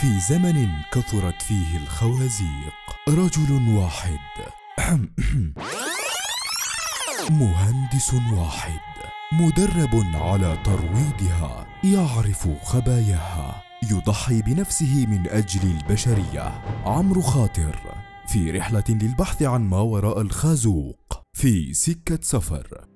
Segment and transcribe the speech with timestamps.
[0.00, 2.74] في زمن كثرت فيه الخوازيق.
[3.08, 4.18] رجل واحد.
[7.30, 8.80] مهندس واحد.
[9.32, 11.66] مدرب على ترويضها.
[11.84, 13.62] يعرف خباياها.
[13.90, 16.62] يضحي بنفسه من أجل البشرية.
[16.84, 17.78] عمرو خاطر.
[18.26, 21.22] في رحلة للبحث عن ما وراء الخازوق.
[21.32, 22.91] في سكة سفر.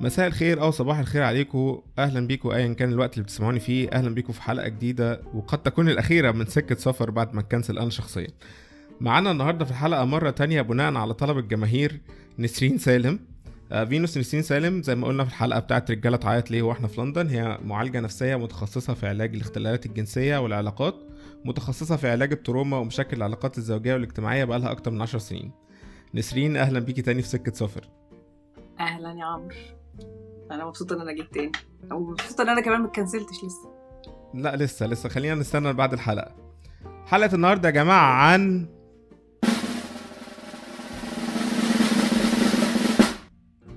[0.00, 0.62] مساء الخير.
[0.62, 1.80] أو صباح الخير عليكم.
[1.98, 3.88] أهلا بيكم ايا كان الوقت اللي بتسمعوني فيه.
[3.92, 7.90] أهلا بيكم في حلقة جديدة وقد تكون الأخيرة من سكة سفر بعد ما نكنسل أنا
[7.90, 8.26] شخصيا.
[9.00, 12.00] معانا النهارده في الحلقة مرة تانية بناء على طلب الجماهير
[12.38, 13.18] نسرين سالم.
[13.72, 17.00] آه، فينوس نسرين سالم زي ما قلنا في الحلقة بتاعت رجالة تعيط ليه وإحنا في
[17.00, 17.26] لندن.
[17.28, 20.94] هي معالجة نفسية متخصصة في علاج الاختلالات الجنسية والعلاقات
[21.44, 25.52] متخصصة في علاج التروما ومشاكل العلاقات الزوجية والاجتماعية بقالها أكتر من 10 سنين.
[26.14, 27.88] نسرين أهلا بيكي تاني في سكة سفر.
[28.80, 29.56] أهلا يا عمرو.
[30.50, 31.52] أنا مبسوطة ان أنا جيت تاني.
[31.92, 33.70] ومبسوطه ان أنا كمان متكنسلتش لسه.
[34.34, 35.08] لا لسه لسه.
[35.08, 36.34] خلينا نستنى بعد الحلقة.
[37.06, 38.66] حلقة النهاردة يا جماعة عن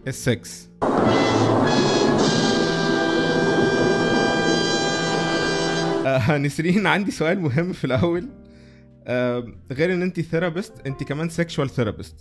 [0.08, 0.70] السكس.
[6.06, 8.30] آه نسرين عندي سؤال مهم في الأول.
[9.08, 12.16] آه غير إن انت therapist انت كمان sexual therapist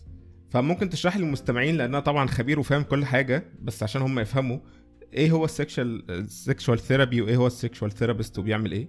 [0.53, 4.59] فممكن تشرحي للمستمعين لأنها طبعا خبير وفاهم كل حاجة بس عشان هم يفهموا
[5.12, 8.89] إيه هو ال sexual ال sexual therapy وإيه هو ال sexual therapist وبيعمل إيه؟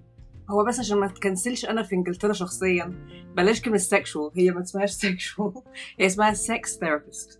[0.50, 2.94] هو بس عشان ما تكنسلش أنا في إنجلترا شخصيا.
[3.38, 5.60] بلاش كلمة سexual هي ما اسمهاش sexual
[6.00, 7.38] هي اسمها sex therapist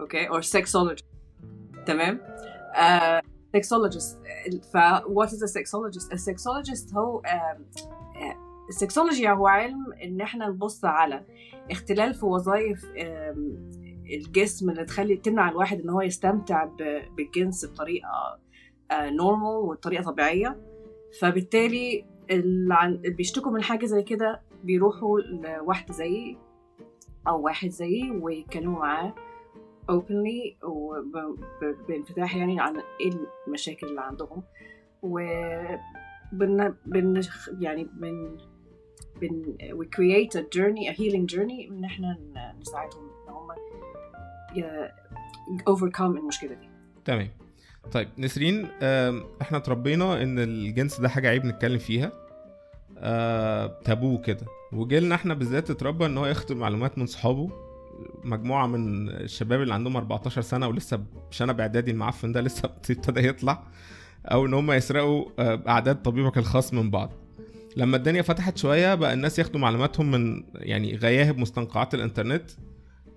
[0.00, 1.04] okay or sexologist
[1.86, 2.20] تمام؟
[2.76, 3.22] آه
[3.56, 4.16] sexologist.
[4.72, 4.76] ف
[5.26, 7.64] is a sexologist a sexologist هو آم،
[8.72, 11.24] آه، ال sexology هو علم إن إحنا نبص على
[11.70, 12.92] اختلال في وظائف
[14.14, 16.64] الجسم اللي تخلي تمنع الواحد إن هو يستمتع
[17.16, 18.38] بالجنس بطريقة
[18.92, 20.60] normal وطريقه طبيعية.
[21.20, 26.38] فبالتالي اللي بيشتكوا من حاجة زي كده بيروحوا لواحده زيي
[27.28, 29.14] أو واحد زيي ويتكلموا معاه
[29.92, 33.10] openly وبانفتاح يعني عن إيه
[33.46, 34.42] المشاكل اللي عندهم.
[35.02, 35.18] و
[36.32, 36.74] بن
[37.60, 38.36] يعني بن
[39.22, 41.70] بن we create a journey a healing journey.
[41.70, 42.18] ان إحنا
[42.60, 43.52] نساعدهم إن هم
[45.76, 46.68] overcome المشكلة دي.
[47.04, 47.28] تمام.
[47.92, 48.66] طيب نسرين
[49.42, 52.12] إحنا اتربينا إن الجنس ده حاجة عيب نتكلم فيها.
[52.98, 54.46] آه، تابو كده.
[54.72, 57.50] وجيلنا إحنا بالذات اتربى إن هو ياخد معلومات من صحابه.
[58.24, 63.62] مجموعة من الشباب اللي عندهم 14 سنة ولسه شنب إعدادي المعفن ده لسه ابتدى يطلع.
[64.26, 67.12] أو إن هم يسرقوا آه، أعداد طبيبك الخاص من بعض.
[67.76, 72.50] لما الدنيا فتحت شوية بقى الناس ياخدوا معلوماتهم من يعني غياهب مستنقعات الإنترنت.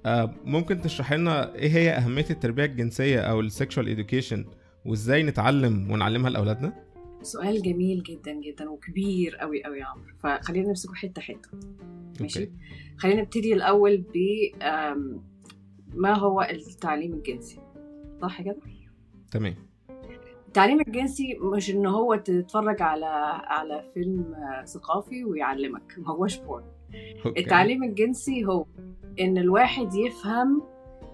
[0.05, 4.45] آه، ممكن تشرح لنا إيه هي أهمية التربية الجنسية أو ال sexual education
[4.85, 6.73] وإزاي نتعلم ونعلمها لأولادنا؟
[7.21, 10.13] سؤال جميل جدا جدا وكبير قوي قوي يا عمرو.
[10.23, 11.49] فخلينا نمسكه حتة حتة.
[12.21, 12.51] ماشي؟ okay.
[12.97, 14.17] خلينا نبتدي الأول ب
[15.95, 17.59] ما هو التعليم الجنسي؟
[18.21, 18.57] صح كده؟
[19.31, 19.55] تمام.
[20.55, 23.05] التعليم الجنسي مش إن هو تتفرج على
[23.45, 24.35] على فيلم
[24.65, 26.63] ثقافي ويعلمك ما هوش بورن.
[27.37, 28.65] التعليم الجنسي هو
[29.19, 30.63] إن الواحد يفهم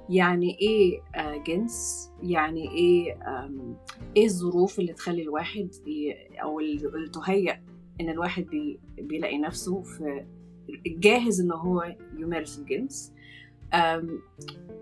[0.09, 3.19] يعني إيه آه، جنس يعني إيه
[4.17, 5.69] إيه الظروف اللي تخلي الواحد
[6.43, 7.63] أو اللي تهيأ
[8.01, 10.25] إن الواحد بي بيلاقي نفسه في
[10.87, 13.13] جاهز إن هو يمارس الجنس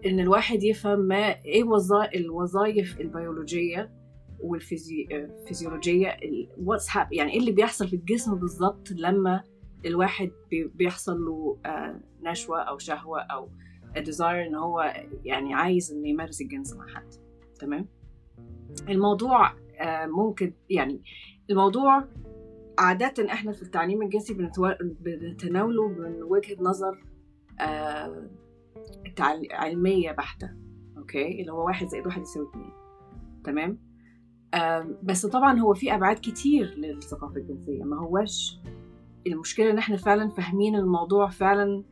[0.06, 3.99] إن الواحد يفهم ما إيه وظائف الوظائف البيولوجية
[4.42, 6.18] والفيزيولوجيه
[6.64, 9.44] what's يعني إيه اللي بيحصل في الجسم بالظبط لما
[9.86, 13.50] الواحد بي- بيحصل له آه، نشوة أو شهوة أو
[13.98, 14.94] desire إن هو
[15.26, 17.14] يعني عايز إنه يمارس الجنس مع حد.
[17.60, 17.88] تمام؟
[18.90, 21.02] الموضوع آه، ممكن يعني
[21.50, 22.04] الموضوع
[22.80, 24.34] عادة إحنا في التعليم الجنسي
[25.00, 27.04] بنتناوله من وجهة نظر
[27.62, 28.30] آه،
[29.52, 30.50] علمية بحتة.
[30.98, 32.72] أوكي؟ اللي هو واحد زائد واحد يساوي اتنين.
[33.44, 33.80] تمام؟
[35.04, 37.84] بس طبعا هو في أبعاد كتير للثقافة الجنسية.
[37.84, 38.58] ما هوش
[39.28, 41.84] المشكلة إن إحنا فعلا فاهمين الموضوع فعلا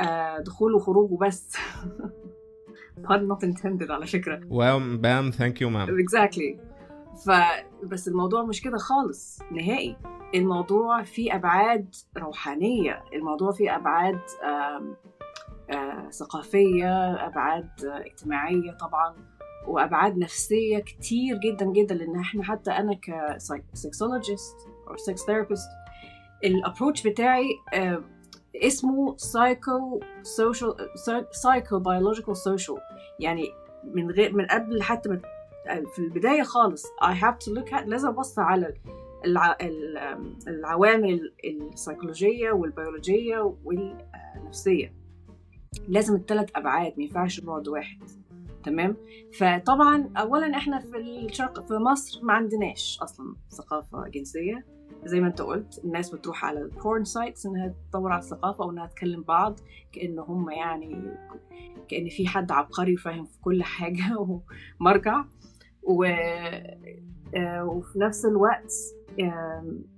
[0.00, 1.56] آه، دخول وخروج وبس.
[3.08, 4.40] Pun not intended على فكرة.
[4.50, 6.58] wham bam thank you ma'am exactly.
[7.26, 9.96] فبس الموضوع مش كده خالص نهائي.
[10.34, 13.02] الموضوع فيه أبعاد روحانية.
[13.12, 14.96] الموضوع فيه أبعاد آم،
[15.70, 19.14] آه، ثقافية أبعاد آه، اجتماعية طبعا.
[19.66, 22.98] وأبعاد نفسية كتير جدا جدا لأن إحنا حتى أنا
[23.72, 24.56] ك sexologist
[24.88, 25.68] أو sex therapist
[26.44, 28.02] ال approach بتاعي آه،
[28.56, 30.74] اسمه psycho social
[31.30, 32.78] psycho biological social
[33.20, 33.44] يعني
[33.94, 35.20] من غير من قبل حتى ما
[35.94, 38.74] في البداية خالص have to look at لازم أبص على
[39.24, 39.56] الع...
[39.60, 44.94] ال- العوامل السيكولوجيه والبيولوجيه والنفسية.
[45.88, 47.98] لازم الثلاث أبعاد ما ينفعش بعد واحد.
[48.64, 48.96] تمام؟
[49.38, 54.66] فطبعا اولا إحنا في الشرق في مصر ما عندناش أصلا ثقافة جنسية.
[55.04, 58.70] زي ما أنت قلت الناس بتروح على ال porn sites إنها تدور على الثقافة أو
[58.70, 59.60] إنها تكلم بعض
[59.92, 61.02] كأن هم يعني
[61.88, 64.16] كأن في حد عبقري وفاهم في كل حاجة
[64.80, 65.24] ومرجع.
[65.82, 66.04] و...
[67.36, 68.72] آه، وفي نفس الوقت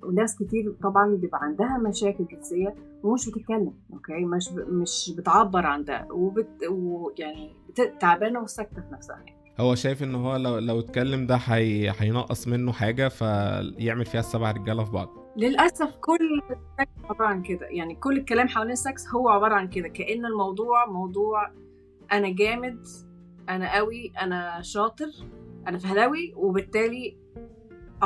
[0.02, 4.48] وناس كتير طبعا بيبقى عندها مشاكل جنسية ومش بتتكلم أوكي مش.
[4.52, 6.48] مش بتعبر عن ده وبت...
[6.70, 7.56] ويعني.
[8.00, 9.24] تعبانة وساكتة في نفسها
[9.60, 11.92] هو شايف إن هو لو لو اتكلم ده هي...
[11.98, 17.66] هينقص منه حاجة فيعمل فيها السبع رجالة في بعض للأسف كل السكس عبارة عن كده
[17.66, 21.50] يعني كل الكلام حوالين السكس هو عبارة عن كده كأن الموضوع موضوع
[22.12, 22.86] أنا جامد
[23.48, 25.06] أنا قوي أنا شاطر
[25.68, 27.21] أنا فهلاوي وبالتالي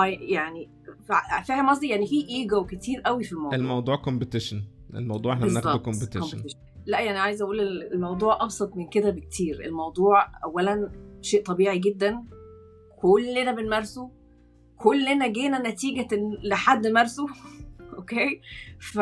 [0.04, 0.70] يعني
[1.08, 3.58] فا- فاهم قصدي؟ يعني في ايجو كتير قوي في الموضوع.
[3.58, 4.62] الموضوع competition
[4.94, 6.43] الموضوع إحنا بناخده كومبيتيشن.
[6.87, 7.60] لا يعني عايزة أقول
[7.93, 9.64] الموضوع أبسط من كده بكتير.
[9.64, 12.25] الموضوع اولا شيء طبيعي جدا.
[12.98, 14.10] كلنا بنمارسه.
[14.76, 16.08] كلنا جينا نتيجة
[16.43, 17.26] لحد مارسه.
[17.98, 18.40] أوكي؟
[18.81, 18.96] ف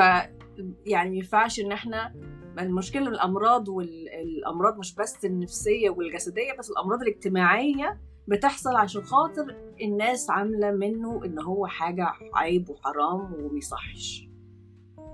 [0.87, 2.15] يعني ما ينفعش إن إحنا
[2.59, 10.71] المشكلة الأمراض والامراض مش بس النفسية والجسدية بس الأمراض الاجتماعية بتحصل عشان خاطر الناس عاملة
[10.71, 14.29] منه إن هو حاجة عيب وحرام وميصحش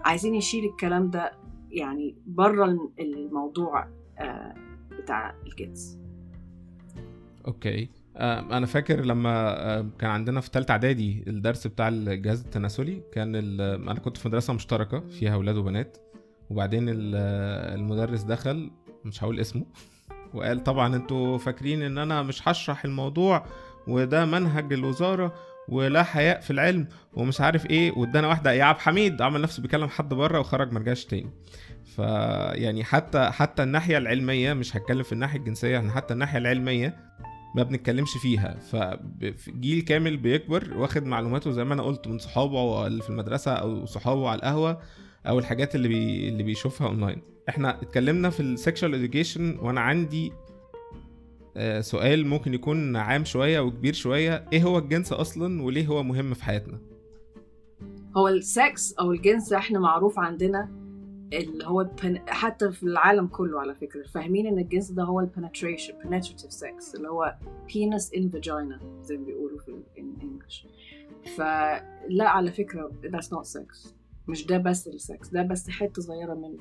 [0.04, 1.32] عايزين يشيل الكلام ده
[1.70, 4.54] يعني بره الموضوع آه،
[5.02, 5.98] بتاع الجنس
[7.46, 7.88] أوكي.
[8.16, 9.30] آه، أنا فاكر لما
[9.78, 14.52] آه، كان عندنا في ثالثه إعدادي الدرس بتاع الجهاز التناسلي كان أنا كنت في مدرسة
[14.52, 15.98] مشتركة فيها أولاد وبنات
[16.50, 17.14] وبعدين ال-
[17.80, 18.70] المدرس دخل
[19.04, 19.64] مش هقول اسمه
[20.34, 23.44] وقال طبعا أنتوا فاكرين إن أنا مش هشرح الموضوع
[23.86, 25.34] وده منهج الوزاره
[25.68, 29.88] ولا حياء في العلم ومش عارف إيه وادانا واحدة يا عبد حميد عمل نفسه بيكلم
[29.88, 31.30] حد بره وخرج مرجعش تاني.
[31.96, 36.96] فيعني حتى حتى الناحية العلمية مش هتكلم في الناحية الجنسية إحنا حتى الناحية العلمية
[37.56, 38.56] ما بنتكلمش فيها.
[38.58, 43.86] فجيل كامل بيكبر واخد معلوماته زي ما أنا قلت من صحابه اللي في المدرسة أو
[43.86, 44.80] صحابه على القهوة
[45.26, 46.28] أو الحاجات اللي بي...
[46.28, 50.32] اللي بيشوفها اونلاين إحنا اتكلمنا في ال sexual education وأنا عندي
[51.56, 54.44] آه، سؤال ممكن يكون عام شوية وكبير شوية.
[54.52, 56.78] إيه هو الجنس أصلا وليه هو مهم في حياتنا؟
[58.16, 60.68] هو السكس أو الجنس إحنا معروف عندنا
[61.32, 62.18] اللي هو البن...
[62.28, 64.02] حتى في العالم كله على فكرة.
[64.06, 67.34] فاهمين إن الجنس ده هو ال penetration penetrative sex اللي هو
[67.68, 70.66] penis in vagina زي ما بيقولوا في ال- in English.
[71.36, 73.88] فلا على فكرة that's not sex.
[74.28, 76.58] مش ده بس السكس ده بس حتة صغيره منه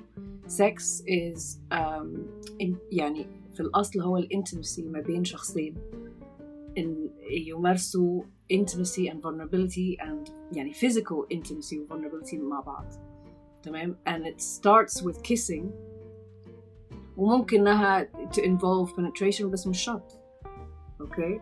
[0.48, 1.42] sex is
[1.74, 2.20] um,
[2.92, 5.76] يعني في الاصل هو ال intimacy ما بين شخصين
[6.78, 8.24] ان يمارسوا
[8.54, 12.86] intimacy and vulnerability and يعني physical intimacy و vulnerability مع بعض
[13.64, 15.66] تمام and it starts with kissing
[17.18, 20.20] وممكن انها to involve penetration بس مش شرط
[21.02, 21.40] أوكي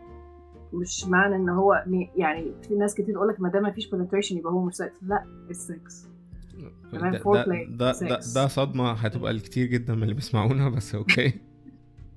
[0.73, 1.83] مش معنى ان هو
[2.15, 4.95] يعني في ناس كتير تقول لك ما دام ما فيش penetration يبقى هو مش سكس
[5.01, 6.07] لا السكس
[6.91, 8.19] تمام، ده, ده, ده, ده.
[8.35, 11.33] ده صدمة هتبقى لكتير جدا من اللي بيسمعونا بس أوكي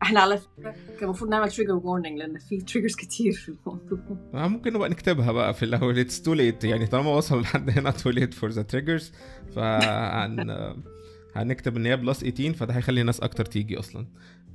[0.03, 3.99] إحنا على فكرة كان المفروض نعمل trigger warning لأن في triggers كتير في الموضوع.
[4.35, 5.99] آه، ممكن نبقى نكتبها بقى في الأول.
[5.99, 9.13] it's too late يعني طالما وصلوا لحد هنا too late for the triggers
[9.53, 10.51] فهن
[11.37, 14.07] هنكتب إن هي plus 18 فده هيخلي ناس أكتر تيجي أصلا.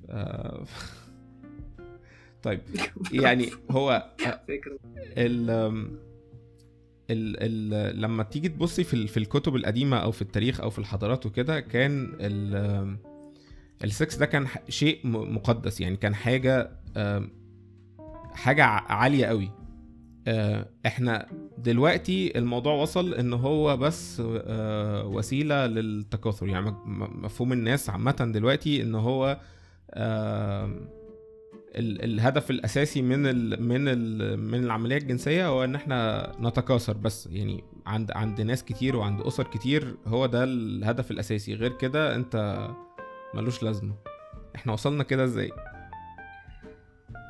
[0.09, 0.63] آه،
[2.45, 2.61] طيب
[3.11, 4.09] يعني هو
[5.17, 5.49] ال
[7.09, 11.25] ال ال لما تيجي تبصي في في الكتب القديمة أو في التاريخ أو في الحضارات
[11.25, 12.97] وكده كان ال
[13.83, 16.71] السكس ده كان شيء مقدس يعني كان حاجة
[18.35, 19.51] حاجة عالية قوي.
[20.27, 26.47] آه، إحنا دلوقتي الموضوع وصل إن هو بس آه، وسيلة للتكاثر.
[26.47, 29.39] يعني مفهوم الناس عامة دلوقتي إن هو
[31.77, 37.27] الهدف الأساسي من ال من ال من العملية الجنسية هو إن إحنا نتكاثر بس.
[37.31, 41.53] يعني عند عند ناس كتير وعند أسر كتير هو ده الهدف الأساسي.
[41.55, 42.67] غير كده أنت
[43.33, 43.93] ملوش لازمة.
[44.55, 45.51] إحنا وصلنا كده إزاي؟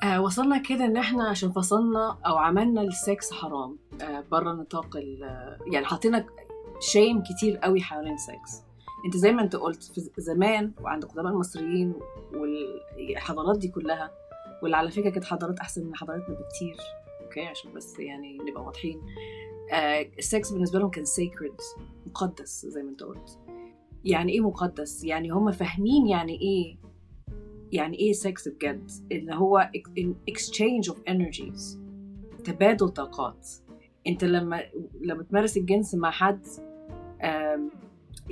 [0.04, 3.78] آه وصلنا كده إن إحنا عشان فصلنا أو عملنا السكس حرام.
[4.02, 4.98] آه بره نطاق
[5.72, 6.25] يعني حطينا
[6.79, 8.66] shame كتير قوي حوالين السكس
[9.06, 11.94] أنت زي ما أنت قلت في زمان وعند قدماء المصريين
[12.34, 14.12] والحضارات دي كلها
[14.63, 16.75] واللي على فكرة كانت حضارات أحسن من حضارتنا بكتير
[17.24, 19.01] أوكي؟ عشان بس يعني نبقى واضحين.
[19.74, 21.63] آه السكس بالنسبة لهم كان sacred
[22.07, 23.39] مقدس زي ما أنت قلت.
[24.05, 26.77] يعني إيه مقدس؟ يعني هم فاهمين يعني إيه
[27.71, 29.69] يعني إيه سكس بجد؟ اللي هو
[30.31, 31.77] exchange of energies
[32.43, 33.50] تبادل طاقات.
[34.07, 34.62] أنت لما
[35.01, 36.45] لما تمارس الجنس مع حد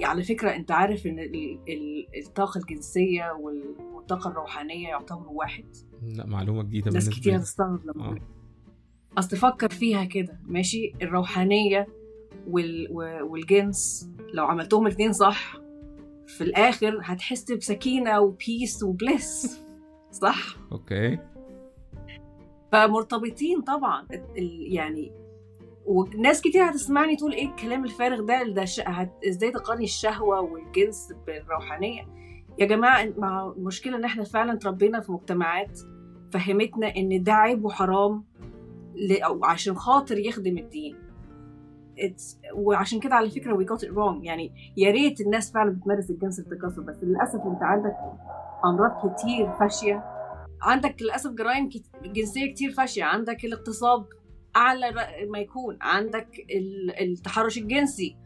[0.01, 5.65] على فكرة أنت عارف ال- الطاقة الجنسية وال- والطاقة الروحانية يعتبروا واحد.
[6.01, 8.17] لا معلومة جديدة ناس كتير هتستغرب لما آه.
[9.17, 11.87] أصل فكر فيها كده ماشي؟ الروحانية
[12.47, 12.87] وال...
[13.21, 15.57] والجنس لو عملتهم الاثنين صح
[16.27, 19.61] في الآخر هتحس بسكينة وبيس وبليس
[20.11, 21.19] صح؟ أوكي.
[22.71, 24.07] فمرتبطين طبعا.
[24.69, 25.11] يعني
[25.85, 28.81] وناس كتير هتسمعني تقول إيه الكلام الفارغ ده ده ش...
[28.85, 29.11] هت...
[29.27, 32.01] إزاي تقارني الشهوة والجنس بالروحانية؟
[32.59, 35.79] يا جماعة مع المشكلة إن إحنا فعلا اتربينا في مجتمعات
[36.31, 38.23] فهمتنا إن ده عيب وحرام
[38.95, 39.21] ل...
[39.21, 40.95] أو عشان خاطر يخدم الدين.
[41.99, 42.37] It's...
[42.55, 44.23] وعشان كده على فكرة we got it wrong.
[44.23, 47.95] يعني يا ريت الناس فعلا بتمارس الجنس التكاثر بس للأسف أنت عندك
[48.65, 50.03] أمراض كتير فاشية.
[50.61, 51.83] عندك للأسف جرائم كت...
[52.05, 53.03] جنسية كتير فاشية.
[53.03, 54.05] عندك الاغتصاب
[54.55, 54.91] اعلى
[55.29, 58.17] ما يكون عندك ال- التحرش الجنسي.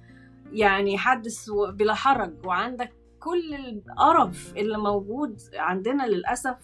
[0.51, 6.55] يعني حدث بلا حرج وعندك كل القرف اللي موجود عندنا للأسف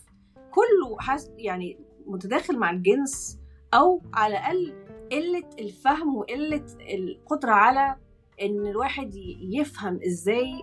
[0.51, 3.39] كله حس يعني متداخل مع الجنس
[3.74, 4.74] أو على الأقل
[5.12, 7.96] قلة الفهم وقلة القدرة على
[8.41, 10.62] إن الواحد يفهم إزاي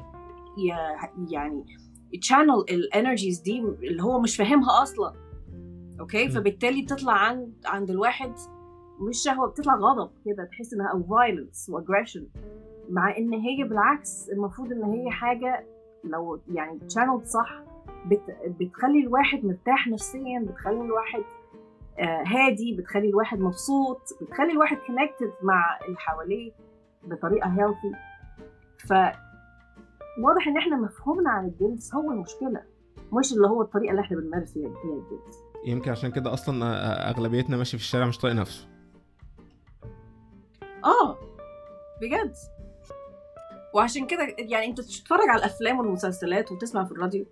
[1.30, 1.64] يعني
[2.20, 5.14] channel ال energies دي اللي هو مش فاهمها أصلا.
[6.00, 6.28] أوكي.
[6.28, 8.34] فبالتالي بتطلع عند عند الواحد
[9.00, 12.26] مش شهوة بتطلع غضب كده تحس إنها أو violence و aggression
[12.90, 15.66] مع إن هي بالعكس المفروض إن هي حاجة
[16.04, 17.62] لو يعني channel صح
[18.06, 18.20] بت
[18.60, 21.22] بتخلي الواحد مرتاح نفسيا بتخلي الواحد
[21.98, 26.52] آه هادي بتخلي الواحد مبسوط بتخلي الواحد connected مع اللي حواليه
[27.04, 27.92] بطريقة healthy
[28.78, 28.92] ف
[30.24, 32.62] واضح إن إحنا مفهومنا عن الجنس هو المشكلة
[33.12, 35.36] مش اللي هو الطريقة اللي إحنا بنمارس فيها الجنس.
[35.66, 36.64] يمكن عشان كده أصلا
[37.10, 38.69] أغلبيتنا ماشي في الشارع مش طايق نفسه.
[40.84, 41.18] آه
[42.00, 42.34] بجد.
[43.74, 47.26] وعشان كده يعني انت تتفرج على الأفلام والمسلسلات وتسمع في الراديو.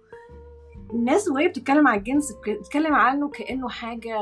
[0.94, 4.18] الناس وهي بتتكلم عن الجنس بتتكلم عنه كأنه حاجة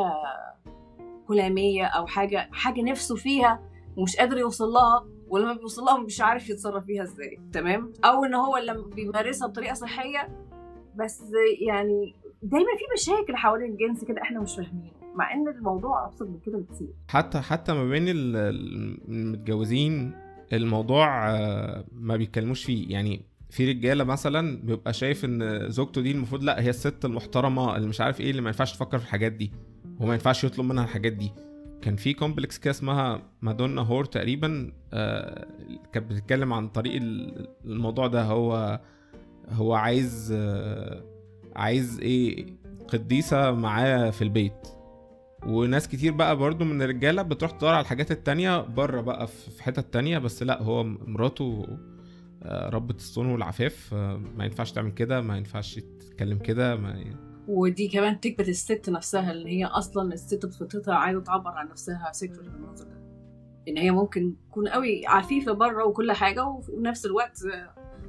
[1.31, 3.63] هلاميه أو حاجة حاجة نفسه فيها
[3.97, 8.35] ومش قادر يوصل لها ولما بيوصل لها مش عارف يتصرف فيها إزاي تمام؟ أو إن
[8.35, 10.29] هو لما بيمارسها بطريقة صحية.
[10.97, 11.23] بس
[11.61, 14.93] يعني دايما في مشاكل حوالين الجنس كده إحنا مش فاهمينه.
[15.17, 16.89] مع إن الموضوع أبسط من كده بكتير.
[17.09, 18.37] حتى حتى ما بين ال-
[19.09, 20.13] المتجوزين
[20.53, 22.93] الموضوع آه، ما بيتكلموش فيه.
[22.93, 23.21] يعني
[23.51, 28.01] في رجالة مثلا بيبقى شايف إن زوجته دي المفروض لأ هي الست المحترمة اللي مش
[28.01, 29.53] عارف إيه اللي ما ينفعش تفكر في الحاجات دي
[30.01, 31.33] وما ينفعش يطلب منها الحاجات دي.
[31.83, 35.47] كان في كومبلكس كده اسمها مادونا هور تقريبا آه،
[35.93, 38.23] كانت بتتكلم عن طريق ال- الموضوع ده.
[38.25, 38.81] هو
[39.49, 41.03] هو عايز آه،
[41.57, 42.47] عايز إيه
[42.89, 44.69] قديسة معاه في البيت.
[45.47, 49.93] وناس كتير بقى برضو من الرجالة بتروح تدور على الحاجات التانية بره بقى في حتت
[49.93, 51.67] تانية بس لا هو مراته
[52.43, 57.17] آه، ربة الصون والعفاف آه، ما ينفعش تعمل كده ما ينفعش تتكلم كده ما ي...
[57.49, 62.51] ودي كمان تكبت الست نفسها اللي هي أصلا الست بفطرتها عايزة تعبر عن نفسها سيكشوال
[62.51, 63.07] بالمنظر ده
[63.69, 67.43] إن هي ممكن تكون قوي عفيفة بره وكل حاجة وفي نفس الوقت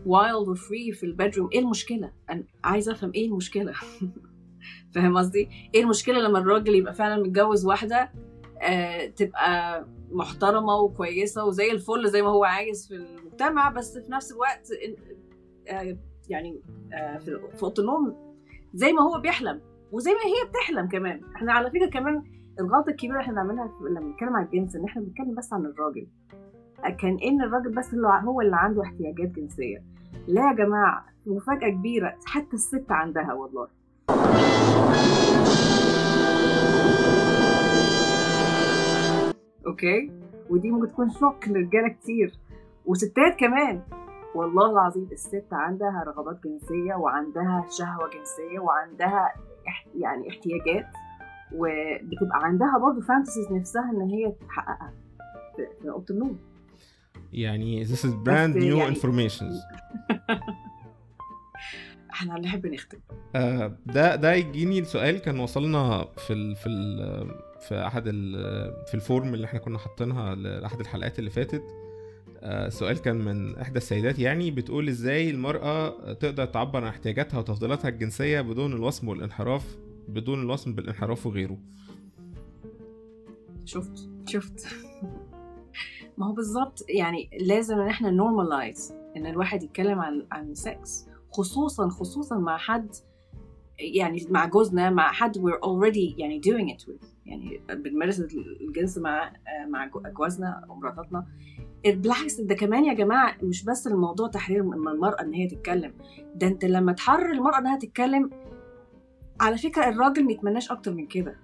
[0.05, 3.73] wild و free في ال bedroom إيه المشكلة؟ أنا عايزة أفهم إيه المشكلة؟
[4.95, 8.11] فاهم قصدي؟ إيه المشكلة لما الراجل يبقى فعلا متجوز واحدة
[8.61, 14.31] آه تبقى محترمة وكويسة وزي الفل زي ما هو عايز في المجتمع بس في نفس
[14.31, 14.67] الوقت
[15.69, 15.97] آه
[16.29, 16.61] يعني
[16.93, 18.15] آه في أوضة النوم
[18.73, 21.21] زي ما هو بيحلم وزي ما هي بتحلم كمان.
[21.35, 22.23] إحنا على فكرة كمان
[22.59, 26.07] الغلطة الكبيرة اللي إحنا بنعملها لما بنتكلم عن الجنس إن إحنا بنتكلم بس عن الراجل.
[26.99, 29.83] كان إن الراجل بس اللي هو اللي عنده احتياجات جنسية.
[30.27, 33.67] لا يا جماعة مفاجأة كبيرة حتى الست عندها والله.
[39.67, 40.11] أوكي؟
[40.49, 42.33] ودي ممكن تكون shock لرجاله كتير.
[42.85, 43.81] وستات كمان.
[44.35, 49.33] والله العظيم الست عندها رغبات جنسية وعندها شهوة جنسية وعندها
[49.95, 50.85] يعني احتياجات
[51.55, 54.93] وبتبقى عندها برضه fantasies نفسها إن هي تحققها
[55.81, 56.37] في أوضة النوم.
[57.33, 59.53] يعني this is brand new يعني- informations.
[62.17, 62.97] إحنا نحب نختم.
[63.35, 68.33] آه، ده ده يجيني السؤال كان وصلنا في ال في ال في أحد ال
[68.87, 71.63] في الفورم اللي إحنا كنا حاطينها لأحد الحلقات اللي فاتت.
[72.39, 77.89] آه، السؤال كان من إحدى السيدات يعني بتقول إزاي المرأة تقدر تعبر عن احتياجاتها وتفضيلاتها
[77.89, 81.57] الجنسية بدون الوصم والانحراف بدون الوصم بالانحراف وغيره.
[83.65, 84.67] شفت شفت.
[86.17, 91.89] ما هو بالظبط يعني لازم إن إحنا normalize إن الواحد يتكلم عن عن سكس خصوصا
[91.89, 92.95] خصوصا مع حد
[93.79, 97.05] يعني مع جوزنا مع حد we're already يعني doing it with.
[97.25, 98.19] يعني بنمارس
[98.61, 99.33] الجنس مع
[99.69, 101.25] مع جوازنا ومراتاتنا.
[101.85, 105.93] بالعكس ده كمان يا جماعة مش بس الموضوع تحرير من المرأة إن هي تتكلم.
[106.35, 108.29] ده أنت لما تحرر المرأة إنها تتكلم
[109.41, 111.35] على فكرة الراجل ما يتمناش أكتر من كده.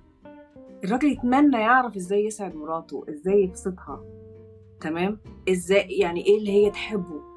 [0.84, 4.04] الراجل يتمنى يعرف إزاي يسعد مراته إزاي يبسطها.
[4.82, 7.33] تمام؟ إزاي يعني إيه اللي هي تحبه.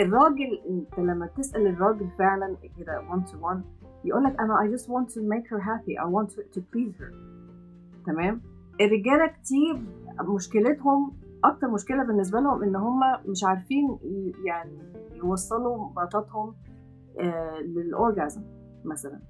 [0.00, 3.58] الراجل انت لما تسأل الراجل فعلا كده one to one
[4.04, 7.12] يقول لك أنا I just want to make her happy I want to please her.
[8.06, 8.40] تمام؟
[8.80, 9.78] الرجالة كتير
[10.20, 11.12] مشكلتهم
[11.44, 13.98] أكتر مشكلة بالنسبة لهم إن هم مش عارفين
[14.44, 14.78] يعني
[15.14, 16.54] يوصلوا مراتاتهم
[17.20, 18.42] آه للاورجازم
[18.84, 19.20] مثلا.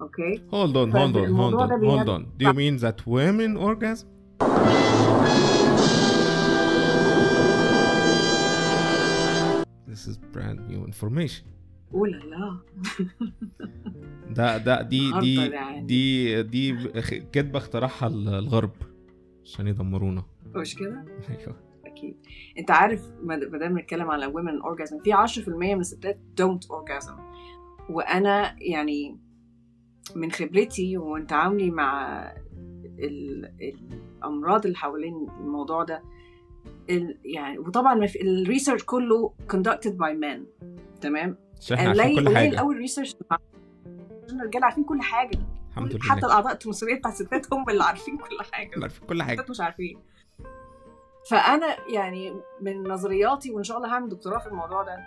[0.00, 2.22] أوكي؟ hold on hold on hold on hold on.
[2.38, 4.08] Do you mean that women orgasm?
[9.94, 11.44] This is brand new information.
[11.94, 12.58] اوه لا لا
[14.30, 15.86] ده ده دي دي يعني.
[15.86, 16.76] دي دي
[17.32, 18.72] كدبه اخترعها الغرب
[19.44, 20.24] عشان يدمرونا
[20.56, 22.16] مش كده؟ أيوه أكيد
[22.58, 27.20] أنت عارف ما دام بنتكلم على women orgasm في 10% من الستات don't orgasm
[27.90, 29.18] وأنا يعني
[30.16, 32.22] من خبرتي وتعاملي مع
[32.98, 33.50] ال...
[34.22, 36.02] الأمراض اللي حوالين الموضوع ده
[36.90, 37.18] ال...
[37.24, 40.66] يعني وطبعا ال research كله conducted by men.
[41.00, 42.56] تمام؟ عشان عارفين كل حاجة.
[42.56, 43.16] قوي ال research
[44.30, 45.38] الرجاله عارفين كل حاجة.
[45.70, 46.02] الحمد لله.
[46.02, 48.70] حتى الأعضاء التناسليه بتاع الستات هم اللي عارفين كل حاجة.
[48.82, 49.44] عارفين كل حاجة.
[49.50, 49.98] مش عارفين.
[51.30, 54.98] فأنا يعني من نظرياتي وإن شاء الله هعمل دكتوراه في الموضوع ده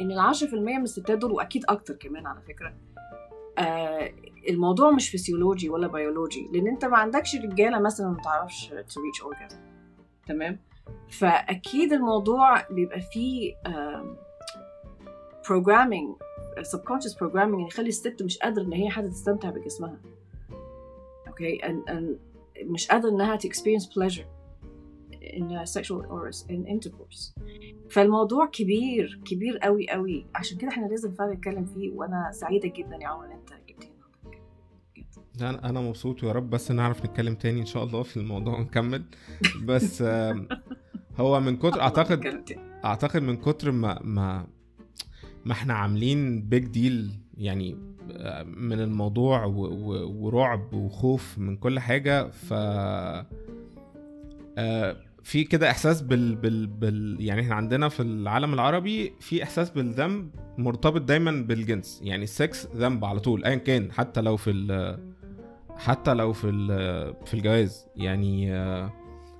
[0.00, 2.74] إن ال 10% من الستات دول وأكيد أكتر كمان على فكرة
[3.58, 4.12] آه
[4.48, 6.48] الموضوع مش فسيولوجي ولا بيولوجي.
[6.52, 9.58] لأن أنت ما عندكش رجالة مثلا ما تعرفش to reach orgasm
[10.26, 10.58] تمام؟
[11.10, 13.54] فأكيد الموضوع بيبقى فيه
[15.42, 16.16] programming
[16.62, 20.00] subconscious programming يخلي الست مش قادرة إن هي حتى تستمتع بجسمها.
[21.28, 22.04] Okay and, and
[22.64, 24.26] مش قادرة إنها to experience pleasure
[25.22, 27.32] in sexual or in intercourse.
[27.90, 32.96] فالموضوع كبير كبير قوي قوي عشان كده إحنا لازم فعلا نتكلم فيه وأنا سعيدة جدا
[33.02, 33.52] يا عمر إن أنت
[35.40, 39.04] أنا أنا مبسوط ويا رب بس نعرف نتكلم تاني إن شاء الله في الموضوع ونكمل
[39.64, 40.02] بس
[41.16, 42.44] هو من كتر أعتقد
[42.84, 44.46] أعتقد من كتر ما ما
[45.44, 47.76] ما إحنا عاملين big deal يعني
[48.46, 52.54] من الموضوع ورعب وخوف من كل حاجة ف
[55.22, 56.34] في كده إحساس بال...
[56.34, 56.66] بال...
[56.66, 62.66] بال يعني إحنا عندنا في العالم العربي في إحساس بالذنب مرتبط دايما بالجنس يعني السكس
[62.76, 64.98] ذنب على طول ايا كان حتى لو في ال...
[65.76, 66.66] حتى لو في ال...
[67.26, 68.50] في الجواز يعني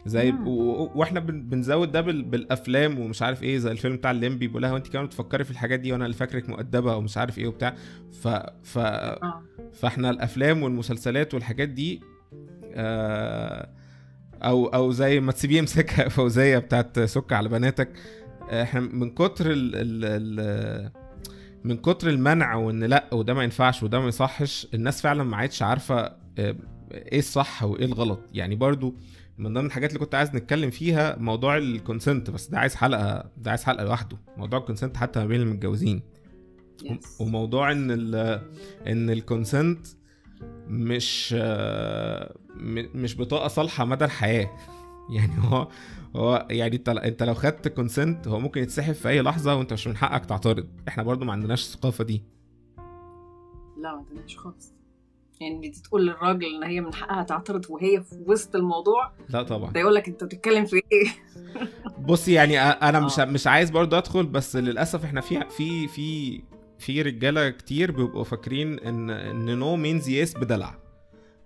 [0.07, 0.47] زي ب...
[0.47, 0.91] و...
[0.95, 1.43] وإحنا بن...
[1.43, 2.23] بنزود ده بال...
[2.23, 5.81] بالأفلام ومش عارف إيه زي الفيلم بتاع الليمبي بيقول لها وانت كمان بتفكري في الحاجات
[5.81, 7.75] دي وأنا اللي فاكرك مؤدبة ومش عارف إيه وبتاع
[8.13, 8.29] ف
[8.63, 9.43] ف آه.
[9.73, 12.01] فإحنا الأفلام والمسلسلات والحاجات دي
[12.75, 13.69] آه
[14.43, 17.89] أو أو زي ما تسيبيه يمسكها فوزية بتاعت سك على بناتك
[18.51, 21.05] إحنا من كتر ال ال ال
[21.65, 25.63] من كتر المنع وإن لأ وده ما ينفعش وده ما يصحش الناس فعلا ما عادش
[25.63, 28.21] عارفة إيه الصح وإيه الغلط.
[28.33, 28.95] يعني برضو
[29.39, 33.31] من ضمن الحاجات اللي كنت عايز نتكلم فيها موضوع ال consent بس ده عايز حلقة
[33.37, 34.19] ده عايز حلقة لوحده.
[34.37, 36.03] موضوع ال consent حتى ما بين المتجوزين.
[36.83, 37.21] yes.
[37.21, 38.15] وموضوع إن ال
[38.87, 39.87] إن ال consent
[40.69, 41.33] مش
[42.95, 44.51] مش بطاقة صالحة مدى الحياة.
[45.17, 45.69] يعني هو
[46.17, 49.87] هو يعني انت انت لو خدت consent هو ممكن يتسحب في أي لحظة وانت مش
[49.87, 50.69] من حقك تعترض.
[50.89, 52.23] إحنا برضو ما عندناش الثقافة دي.
[53.77, 54.75] لا ما عندناش خالص.
[55.45, 59.73] يعني تقول للراجل إن هي من حقها تعترض وهي في وسط الموضوع؟ لا طبعا.
[59.73, 61.07] ده يقول لك أنت بتتكلم في إيه؟
[62.09, 66.41] بص يعني أنا مش مش عايز برضو أدخل بس للأسف إحنا في في في
[66.79, 70.75] في رجالة كتير بيبقوا فاكرين إن إن no means yes بدلع.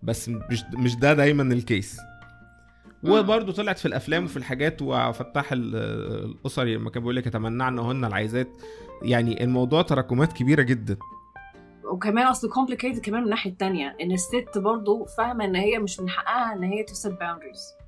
[0.03, 2.01] بس مش مش ده دايما ال case
[3.03, 8.49] وبرضه طلعت في الأفلام وفي الحاجات وفتح الاسري لما كان بيقول لك يتمنعن وهن العايزات.
[9.03, 10.97] يعني الموضوع تراكمات كبيرة جدا.
[11.93, 16.09] وكمان أصل complicated كمان من الناحيه التانية إن الست برضه فاهمة إن هي مش من
[16.09, 17.79] حقها إن هي تسيت boundaries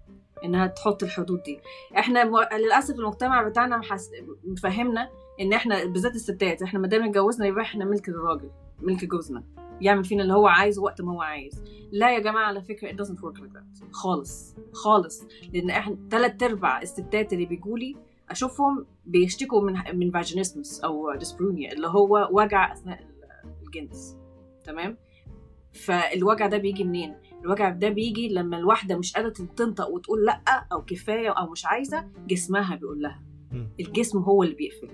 [0.44, 1.60] إنها تحط الحدود دي.
[1.98, 2.36] إحنا م...
[2.52, 4.10] للأسف المجتمع بتاعنا محس...
[4.44, 5.10] مفهمنا
[5.40, 8.50] إن إحنا بالذات الستات إحنا ما دام اتجوزنا يبقى إحنا ملك للراجل
[8.82, 9.44] ملك جوزنا
[9.80, 11.62] يعمل فينا اللي هو عايزه وقت ما هو عايز.
[11.92, 15.22] لا يا جماعة على فكرة it doesn't work like that خالص خالص.
[15.52, 17.96] لأن إحنا ثلاث أرباع الستات اللي بيجولي
[18.30, 23.09] أشوفهم بيشتكوا من من vaginismus أو dyspareunia اللي هو وجع أثناء
[23.76, 24.16] الجنس
[24.64, 24.96] تمام؟
[25.72, 30.82] فالوجع ده بيجي منين؟ الوجع ده بيجي لما الواحدة مش قادرة تنطق وتقول لأ أو
[30.84, 33.22] كفاية أو مش عايزة جسمها بيقول لها.
[33.80, 34.88] الجسم هو اللي بيقفل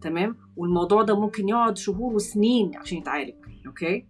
[0.00, 3.34] تمام؟ والموضوع ده ممكن يقعد شهور وسنين عشان يتعالج
[3.66, 4.06] okay؟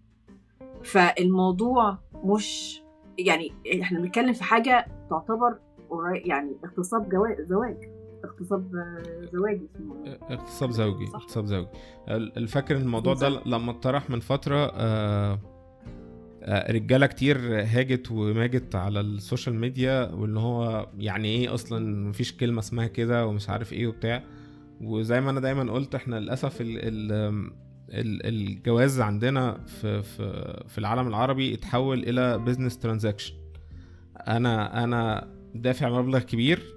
[0.83, 2.83] فالموضوع مش
[3.19, 5.59] يعني إحنا بنتكلم في حاجة تعتبر
[6.15, 7.09] يعني اغتصاب
[7.41, 7.96] زواج.
[8.25, 8.71] اغتصاب
[9.33, 9.69] زواجي.
[10.31, 11.05] اغتصاب زوجي.
[11.15, 11.69] اغتصاب زوجي
[12.09, 13.29] ال- الفاكر الموضوع ده.
[13.47, 15.39] لما اتطرح من فترة آه،
[16.43, 22.37] آه، رجالة كتير هاجت وماجت على ال social media واللي هو يعني إيه أصلا مفيش
[22.37, 24.23] كلمة اسمها كده ومش عارف إيه وبتاع
[24.81, 27.13] وزي ما أنا دايما قلت إحنا للأسف ال ال
[27.91, 33.35] ال- الجواز عندنا في في في العالم العربي اتحول إلى business transaction
[34.29, 36.76] أنا أنا دافع مبلغ كبير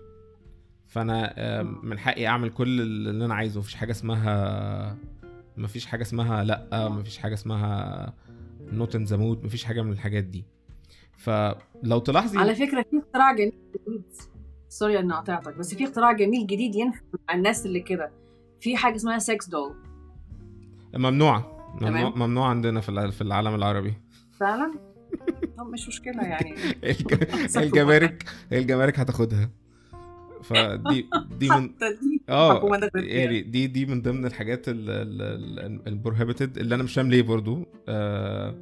[0.89, 3.59] فانا آه، من حقي اعمل كل اللي أنا عايزه.
[3.59, 4.97] مفيش حاجة اسمها
[5.57, 8.13] مفيش حاجة اسمها لأ مفيش حاجة اسمها
[8.71, 10.45] not in the mood مفيش حاجة من الحاجات دي.
[11.17, 13.53] فلو تلاحظي على فكرة في اختراع جميل
[13.87, 14.03] جديد.
[14.69, 16.99] sorry إني قطعتك بس في اختراع جميل جديد ينفع
[17.29, 18.11] مع الناس اللي كده.
[18.61, 19.75] في حاجة اسمها sex doll
[20.95, 22.09] ممنوعه ممنوع.
[22.15, 23.93] ممنوع عندنا في الع- في العالم العربي.
[24.39, 24.73] فعلا؟
[25.57, 26.55] طب مش مشكلة يعني.
[26.91, 29.49] الج- الجمارك الجمارك هتاخدها.
[30.43, 31.69] فدي دي من
[32.29, 32.69] آه.
[32.95, 34.65] يعني دي دي من ضمن الحاجات
[35.87, 37.65] ال prohibited اللي أنا مش فاهم ليه برضو.
[37.87, 38.55] آه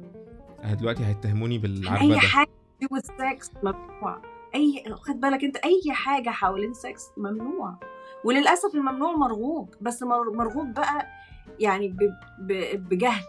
[0.80, 2.48] دلوقتي هيتهموني أي بالعربده حاجة
[2.94, 4.22] with sex ممنوع.
[4.54, 7.78] اي خد بالك أنت أي حاجة حوالين سكس ممنوع.
[8.24, 9.74] وللأسف الممنوع مرغوب.
[9.80, 11.06] بس مر- مرغوب بقى
[11.60, 11.98] يعني ب...
[12.38, 12.52] ب...
[12.88, 13.24] بجهل.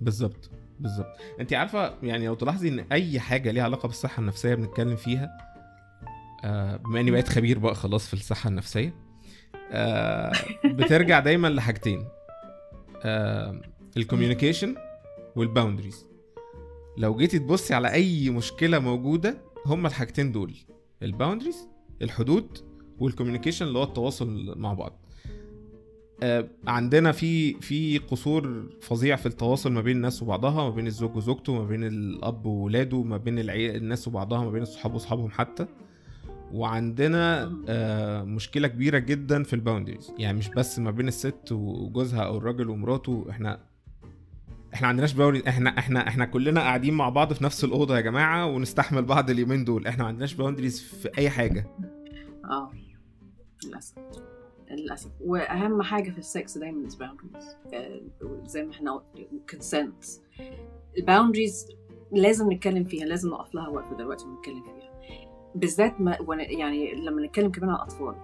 [0.00, 1.16] بالظبط بالظبط.
[1.40, 5.51] أنت عارفة يعني لو تلاحظي إن أي حاجة ليها علاقة بالصحة النفسية بنتكلم فيها
[6.84, 8.94] بما إني بقيت خبير بقى خلاص في الصحة النفسية
[9.70, 10.32] آه
[10.64, 12.04] بترجع دايما لحاجتين
[13.04, 13.60] آه
[13.96, 14.74] ال communication
[15.36, 16.06] وال boundaries.
[16.98, 20.54] لو جيتي تبصي على أي مشكلة موجودة هما الحاجتين دول
[21.02, 21.68] ال boundaries
[22.02, 22.58] الحدود
[22.98, 24.98] وال communication اللي هو التواصل مع بعض.
[26.22, 31.16] آه، عندنا في في قصور فظيع في التواصل ما بين الناس وبعضها ما بين الزوج
[31.16, 35.66] وزوجته ما بين الأب وولاده ما بين الناس وبعضها ما بين الصحاب واصحابهم حتى.
[36.52, 40.12] وعندنا آه، مشكلة كبيرة جدا في ال boundaries.
[40.18, 43.60] يعني مش بس ما بين الست وجوزها أو الراجل ومراته إحنا
[44.74, 45.46] إحنا عندناش boundaries.
[45.46, 49.64] إحنا إحنا إحنا كلنا قاعدين مع بعض في نفس الأوضة يا جماعة ونستحمل بعض اليومين
[49.64, 49.86] دول.
[49.86, 51.66] إحنا ما عندناش boundaries في أي حاجة.
[52.44, 52.70] آه
[53.64, 53.94] للأسف.
[54.70, 55.10] للأسف.
[55.20, 57.56] وأهم حاجة في ال sex دايما ال boundaries
[58.46, 59.02] زي ما إحنا
[59.50, 60.04] consent
[60.98, 61.66] ال boundaries
[62.12, 64.91] لازم نتكلم فيها لازم نقف لها وقت دلوقتي ونتكلم فيها.
[65.54, 68.14] بالذات ما يعني لما نتكلم كمان على الأطفال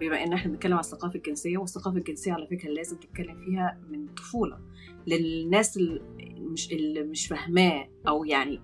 [0.00, 4.04] بما إن إحنا بنتكلم على الثقافة الجنسية والثقافة الجنسية على فكرة لازم تتكلم فيها من
[4.08, 4.58] الطفوله
[5.06, 6.00] للناس اللي
[6.38, 8.60] مش اللي مش فاهماه أو يعني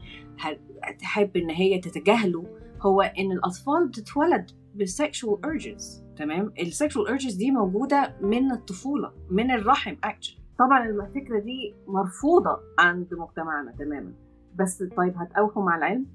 [0.98, 2.44] تحب إن هي تتجاهله
[2.80, 9.12] هو إن الأطفال بتتولد بال sexual urges تمام؟ ال sexual urges دي موجودة من الطفولة
[9.30, 14.12] من الرحم اكشن طبعا الفكرة دي مرفوضة عند مجتمعنا تماما.
[14.58, 16.06] بس طيب هتقاوحوا مع العلم؟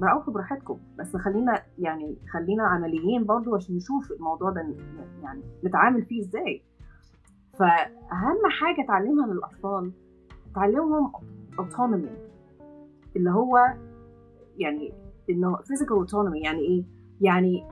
[0.00, 0.78] قاوحوا براحتكم.
[0.98, 4.74] بس خلينا يعني خلينا عمليين برضو عشان نشوف الموضوع ده
[5.22, 6.62] يعني نتعامل فيه إزاي.
[7.58, 9.92] فأهم حاجة تعلمها للاطفال
[10.54, 11.12] تعلمهم
[11.60, 12.08] autonomy
[13.16, 13.74] اللي هو
[14.58, 14.92] يعني
[15.30, 16.84] إنه physical autonomy يعني إيه؟
[17.20, 17.64] يعني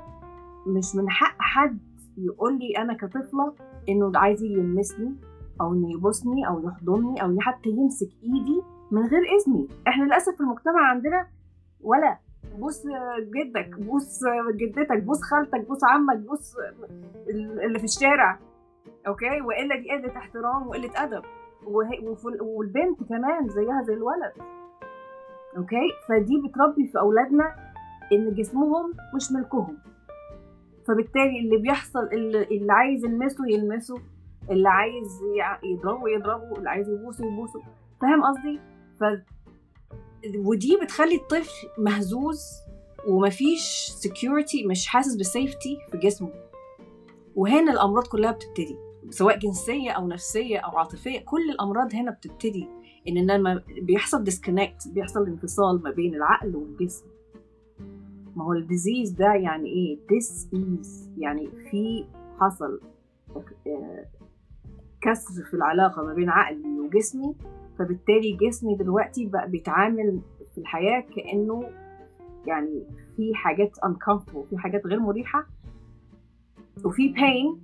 [0.66, 1.78] مش من حق حد
[2.18, 3.54] يقول لي أنا كطفلة
[3.88, 5.14] إنه عايز يلمسني
[5.60, 9.68] أو إنه يبوسني أو يحضني أو حتى يمسك إيدي من غير إذني.
[9.88, 11.26] إحنا للأسف في المجتمع عندنا
[11.80, 12.18] ولا
[12.58, 12.86] بوس
[13.20, 16.56] جدك بوس جدتك بوس خالتك بوس عمك بوس
[17.64, 18.38] اللي في الشارع
[19.06, 21.22] okay؟ والا دي قلة احترام وقلة أدب.
[22.40, 24.32] والبنت كمان زيها زي الولد.
[25.56, 27.54] okay؟ فدي بتربي في أولادنا
[28.12, 29.78] إن جسمهم مش ملكهم.
[30.88, 33.94] فبالتالي اللي بيحصل اللي, عايز يلمسه يلمسه
[34.50, 35.20] اللي عايز
[35.64, 37.60] يضربه يضربه اللي عايز يبوسه يبوسه.
[38.00, 38.60] فاهم قصدي؟
[39.00, 39.04] ف
[40.36, 42.42] ودي بتخلي الطفل مهزوز
[43.08, 46.32] ومفيش security مش حاسس بال safety في جسمه.
[47.36, 48.76] وهنا الأمراض كلها بتبتدي
[49.10, 52.68] سواء جنسية أو نفسية أو عاطفية كل الأمراض هنا بتبتدي
[53.08, 57.06] إن لما بيحصل disconnect بيحصل انفصال ما بين العقل والجسم.
[58.36, 60.88] ما هو الديزيز ده يعني إيه؟ this is
[61.18, 62.04] يعني في
[62.40, 62.80] حصل
[63.66, 64.06] آه،
[65.00, 67.36] كسر في العلاقة ما بين عقلي وجسمي
[67.78, 70.20] فبالتالي جسمي دلوقتي بقى بيتعامل
[70.54, 71.64] في الحياة كأنه
[72.46, 72.82] يعني
[73.16, 75.46] في حاجات uncomfortable في حاجات غير مريحة.
[76.84, 77.58] وفي pain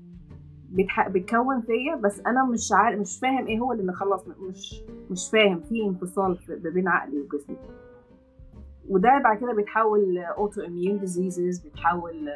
[0.71, 1.09] بيتح...
[1.09, 5.61] بيتكون فيا بس أنا مش عارف مش فاهم إيه هو اللي خلاص مش مش فاهم
[5.61, 7.57] في انفصال ما بين عقلي وجسمي.
[8.89, 12.29] وده بعد كده بيتحول autoimmune diseases بيتحول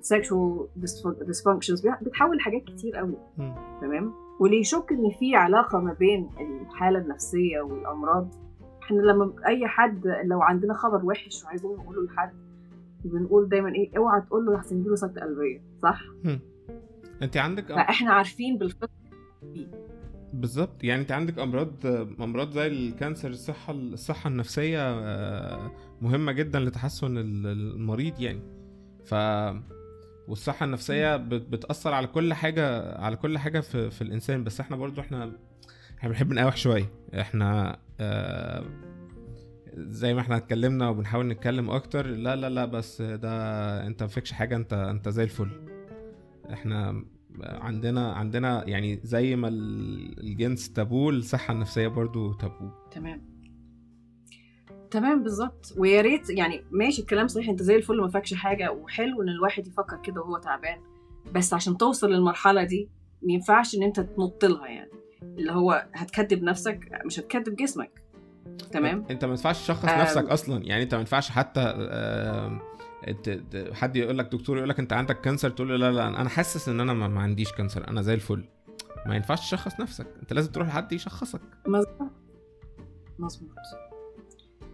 [0.00, 0.66] sexual
[1.26, 3.14] dysfunctions بيتحول حاجات كتير قوي.
[3.80, 8.28] تمام؟ واللي يشك إن في علاقة ما بين الحالة النفسية والأمراض؟
[8.82, 12.32] إحنا لما أي حد لو عندنا خبر وحش وعايزين نقوله لحد
[13.04, 16.00] بنقول دايما إيه اوعى تقول له احسن يجيله سكته قلبية صح؟
[17.22, 17.76] أنت عندك أم...
[17.76, 18.88] فاحنا عارفين بالفطرة
[20.32, 20.84] بالظبط.
[20.84, 21.86] يعني أنت عندك أمراض
[22.20, 25.70] أمراض زي الكانسر الصحة الصحة النفسية آه،
[26.02, 28.40] مهمة جدا لتحسن ال- المريض يعني.
[29.04, 29.14] ف
[30.28, 34.44] والصحة النفسية بت- بتأثر على كل حاجة على كل حاجة في, في الإنسان.
[34.44, 35.32] بس إحنا برضو إحنا
[35.98, 36.90] إحنا بنحب نقاوح شوية.
[37.20, 38.64] إحنا آه،
[39.76, 43.30] زي ما إحنا اتكلمنا وبنحاول نتكلم أكتر لا لا لا بس ده
[43.86, 45.48] أنت مفيكش حاجة أنت أنت زي الفل.
[46.52, 47.04] إحنا
[47.42, 52.70] عندنا عندنا يعني زي ما ال- الجنس تابو الصحة النفسية برضو تابو.
[52.90, 53.33] تمام.
[54.94, 55.74] تمام بالظبط.
[55.76, 58.72] ويا ريت يعني ماشي الكلام صحيح انت زي الفل ما فاكش حاجة.
[58.72, 60.78] وحلو إن الواحد يفكر كده وهو تعبان.
[61.32, 62.88] بس عشان توصل للمرحلة دي
[63.22, 64.90] ما ينفعش إن أنت تنط لها يعني.
[65.22, 68.02] اللي هو هتكذب نفسك مش هتكذب جسمك.
[68.72, 70.00] تمام؟ أنت ما ينفعش تشخص آم.
[70.00, 70.64] نفسك أصلا.
[70.64, 71.60] يعني أنت ما ينفعش حتى
[73.22, 76.28] ت- حد يقول لك دكتور يقول لك أنت عندك cancer؟ تقول له لا لا أنا
[76.28, 77.88] حاسس إن أنا ما ما عنديش cancer.
[77.88, 78.44] أنا زي الفل.
[79.06, 80.06] ما ينفعش تشخص نفسك.
[80.22, 81.40] أنت لازم تروح لحد يشخصك.
[81.66, 82.10] مظبوط.
[83.18, 83.50] مظبوط.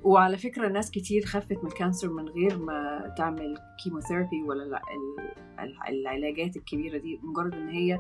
[0.05, 3.55] وعلى فكرة ناس كتير خفت من ال cancer من غير ما تعمل
[3.85, 7.99] chemotherapy ولا لا ال- ال- العلاجات الكبيرة دي مجرد إن هي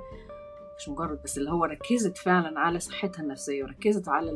[0.78, 4.30] مش مجرد بس اللي هو ركزت فعلا على صحتها النفسية وركزت على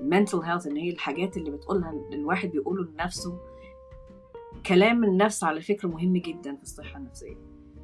[0.00, 3.38] ال mental health إن هي الحاجات اللي بتقولها الواحد بيقوله لنفسه.
[4.66, 7.36] كلام النفس على فكرة مهم جدا في الصحة النفسية.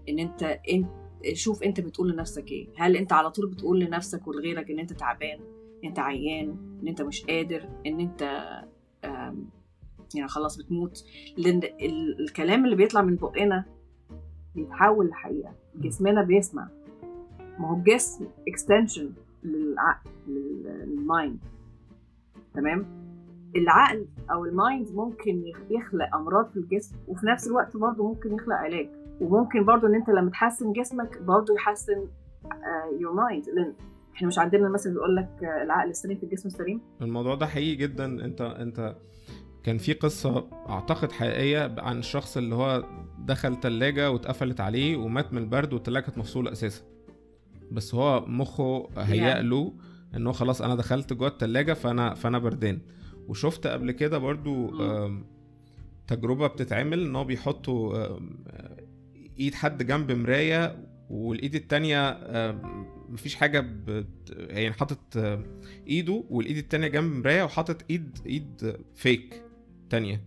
[0.09, 0.87] إن أنت انت
[1.33, 2.69] شوف أنت بتقول لنفسك إيه.
[2.77, 5.41] هل أنت على طول بتقول لنفسك ولغيرك إن أنت تعبان
[5.85, 8.69] إن أنت عيان إن أنت مش قادر أنت آم،
[10.15, 11.05] يعني خلاص بتموت.
[11.37, 13.65] لأن ال- الكلام اللي بيطلع من بقنا
[14.55, 15.53] بيتحول لحقيقة.
[15.77, 16.69] جسمنا بيسمع.
[17.59, 19.11] ما هو الجسم extension
[19.45, 21.39] للعقل لل- لل mind
[22.55, 22.87] تمام؟
[23.57, 28.35] العقل أو ال mind ممكن يخ- يخلق أمراض في الجسم وفي نفس الوقت برضه ممكن
[28.35, 28.89] يخلق علاج.
[29.21, 32.07] وممكن برضه إن أنت لما تحسن جسمك برضه يحسن
[33.01, 33.75] your mind لأن
[34.17, 37.75] إحنا مش عندنا مثلا بيقول لك آه، العقل السليم في الجسم السليم الموضوع ده حقيقي
[37.77, 38.05] جدا.
[38.25, 38.97] انت انت
[39.65, 42.85] كان في قصة أعتقد حقيقية عن الشخص اللي هو
[43.19, 46.83] دخل تلاجة واتقفلت عليه ومات من البرد والتلاجة كانت مفصولة أساسا.
[47.73, 49.49] بس هو مخه هيأ يعني.
[49.49, 49.73] له
[50.17, 52.81] إن هو خلاص أنا دخلت جوه التلاجة فأنا فأنا بردان.
[53.29, 54.71] وشفت قبل كده برضو
[56.07, 58.45] تجربة بتتعمل إن هو بيحطوا آم،
[59.39, 64.07] إيد حد جنب مراية والإيد التانية آم، مفيش حاجة بت...
[64.37, 69.43] يعني حاطط آم، إيده والإيد التانية جنب مراية وحاطط إيد إيد fake
[69.91, 70.21] تانية.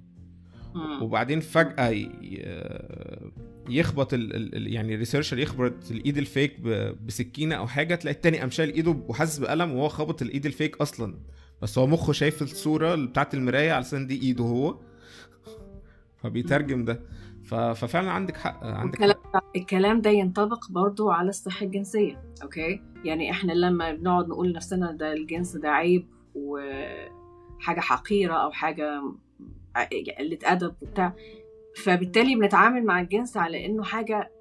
[1.01, 3.31] وبعدين فجأة ي-
[3.69, 4.73] يخبط ال...
[4.73, 6.67] يعني ال researcher يخبط الإيد ال fake ب...
[7.07, 10.77] بسكينة أو حاجة تلاقي التاني قام شايل إيده وحاسس بألم وهو خابط الإيد ال fake
[10.81, 11.15] أصلا.
[11.61, 14.79] بس هو مخه شايف الصورة بتاعت المراية على أساس دي إيده هو.
[16.23, 16.99] فبيترجم ده.
[17.49, 19.33] ففعلا عندك حق عندك الكلام حق.
[19.33, 24.91] ده الكلام ده ينطبق برضو على الصحة الجنسية okay؟ يعني إحنا لما بنقعد نقول لنفسنا
[24.91, 29.01] ده الجنس ده عيب وحاجة حقيرة أو حاجة
[29.75, 29.83] ع-
[30.19, 31.13] قلة ادب وبتاع
[31.83, 34.31] فبالتالي بنتعامل مع الجنس على إنه حاجة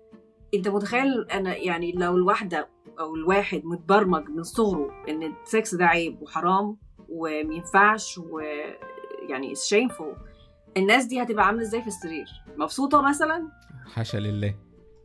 [0.54, 2.68] أنت متخيل أنا يعني لو الواحدة
[3.00, 6.76] أو الواحد متبرمج من صغره إن السكس ده عيب وحرام
[7.08, 10.27] ومينفعش ويعني shameful
[10.76, 12.26] الناس دي هتبقى عاملة إزاي في السرير؟
[12.56, 13.48] مبسوطة مثلا؟
[13.94, 14.54] حاشا لله.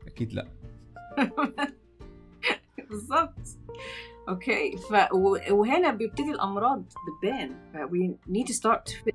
[0.08, 0.47] أكيد لأ.
[2.89, 3.34] بالظبط.
[4.30, 4.78] أوكي.
[4.78, 4.93] ف
[5.52, 7.49] وهنا بيبتدي الأمراض بتبان.
[7.73, 9.12] ف we need to start.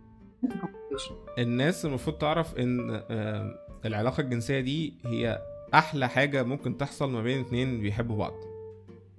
[1.39, 5.43] الناس المفروض تعرف إن آم، العلاقة الجنسية دي هي
[5.75, 8.33] أحلى حاجة ممكن تحصل ما بين اتنين بيحبوا بعض.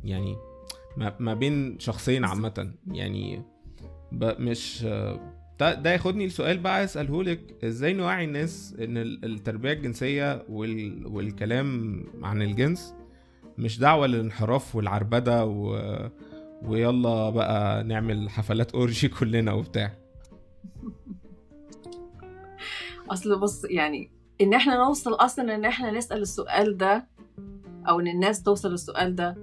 [0.04, 0.38] يعني
[1.20, 2.74] ما, بين شخصين عامة.
[2.88, 3.44] يعني
[4.12, 9.72] مش آه، ده, ده ياخدني لسؤال بقى اساله لك إزاي نوعي الناس إن ال- التربية
[9.74, 12.96] الجنسية وال, والكلام عن الجنس
[13.58, 15.80] مش دعوة للانحراف والعربدة و...
[16.64, 19.94] ويلا بقى نعمل حفلات اورجي كلنا وبتاع؟
[23.10, 27.08] أصل بص يعني إن إحنا نوصل أصلا إن إحنا نسأل السؤال ده
[27.90, 29.38] أو إن الناس توصل للسؤال ده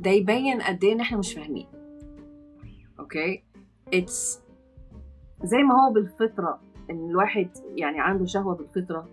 [0.00, 1.66] ده يبين قد إيه إن إحنا مش فاهمين.
[3.00, 3.42] okay؟
[3.94, 4.42] It's
[5.44, 9.08] زي ما هو بالفطرة إن الواحد يعني عنده شهوة بالفطرة.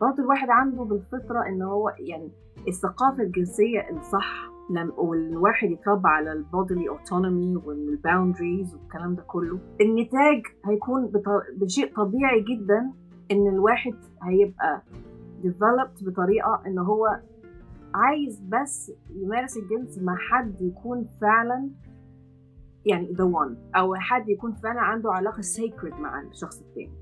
[0.00, 2.30] برضه الواحد عنده بالفطرة إن هو يعني
[2.68, 9.58] الثقافة الجنسية الصح لم والواحد يتربى على ال bodily autonomy وال boundaries والكلام ده كله.
[9.80, 11.12] النتاج هيكون
[11.56, 12.92] بشيء طبيعي جدا
[13.30, 14.82] إن الواحد هيبقى
[15.42, 17.20] developed بطريقة إن هو
[17.94, 21.70] عايز بس يمارس الجنس مع حد يكون فعلا
[22.86, 26.92] يعني the one أو حد يكون فعلا عنده علاقة sacred مع الشخص التاني.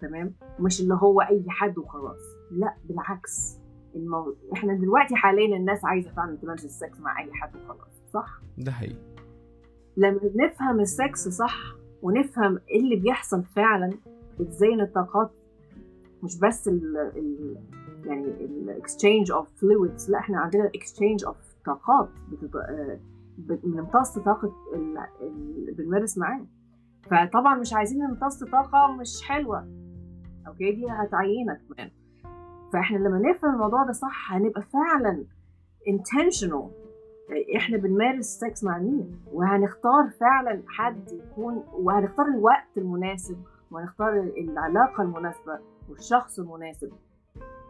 [0.00, 2.20] تمام؟ مش اللي هو أي حد وخلاص.
[2.50, 3.58] لا بالعكس.
[3.94, 4.34] المو...
[4.52, 8.96] إحنا دلوقتي حاليا الناس عايزة فعلا تمارس السكس مع أي حد وخلاص صح؟ ده حقيقي.
[9.96, 11.56] لما نفهم السكس صح
[12.02, 13.92] ونفهم إيه اللي بيحصل فعلا
[14.40, 15.30] إزاي ان الطاقات
[16.22, 17.56] مش بس ال ال
[18.04, 22.56] يعني ال exchange of fluids لا إحنا عندنا ال exchange of طاقات بتط...
[23.48, 26.46] بنمتص طاقة ال- اللي بنمارس معاه.
[27.10, 29.68] فطبعا مش عايزين نمتص طاقة مش حلوة.
[30.48, 31.90] okay؟ دي هتعينك كمان.
[32.72, 35.24] فإحنا لما نفهم الموضوع ده صح هنبقى فعلا
[35.88, 36.70] intentional.
[37.56, 43.36] إحنا بنمارس سكس مع مين؟ وهنختار فعلا حد يكون وهنختار الوقت المناسب
[43.70, 46.92] وهنختار العلاقة المناسبة والشخص المناسب.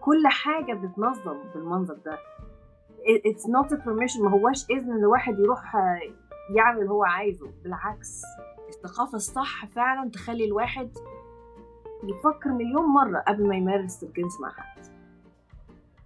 [0.01, 2.19] كل حاجة بتتنظم بالمنظر ده.
[3.49, 4.21] Not a permission.
[4.23, 6.01] ما هواش إذن إن الواحد يروح آه،
[6.57, 7.51] يعمل اللي هو عايزه.
[7.65, 8.23] بالعكس.
[8.69, 10.91] الثقافة الصح فعلا تخلي الواحد
[12.05, 14.83] يفكر مليون مرة قبل ما يمارس الجنس مع حد.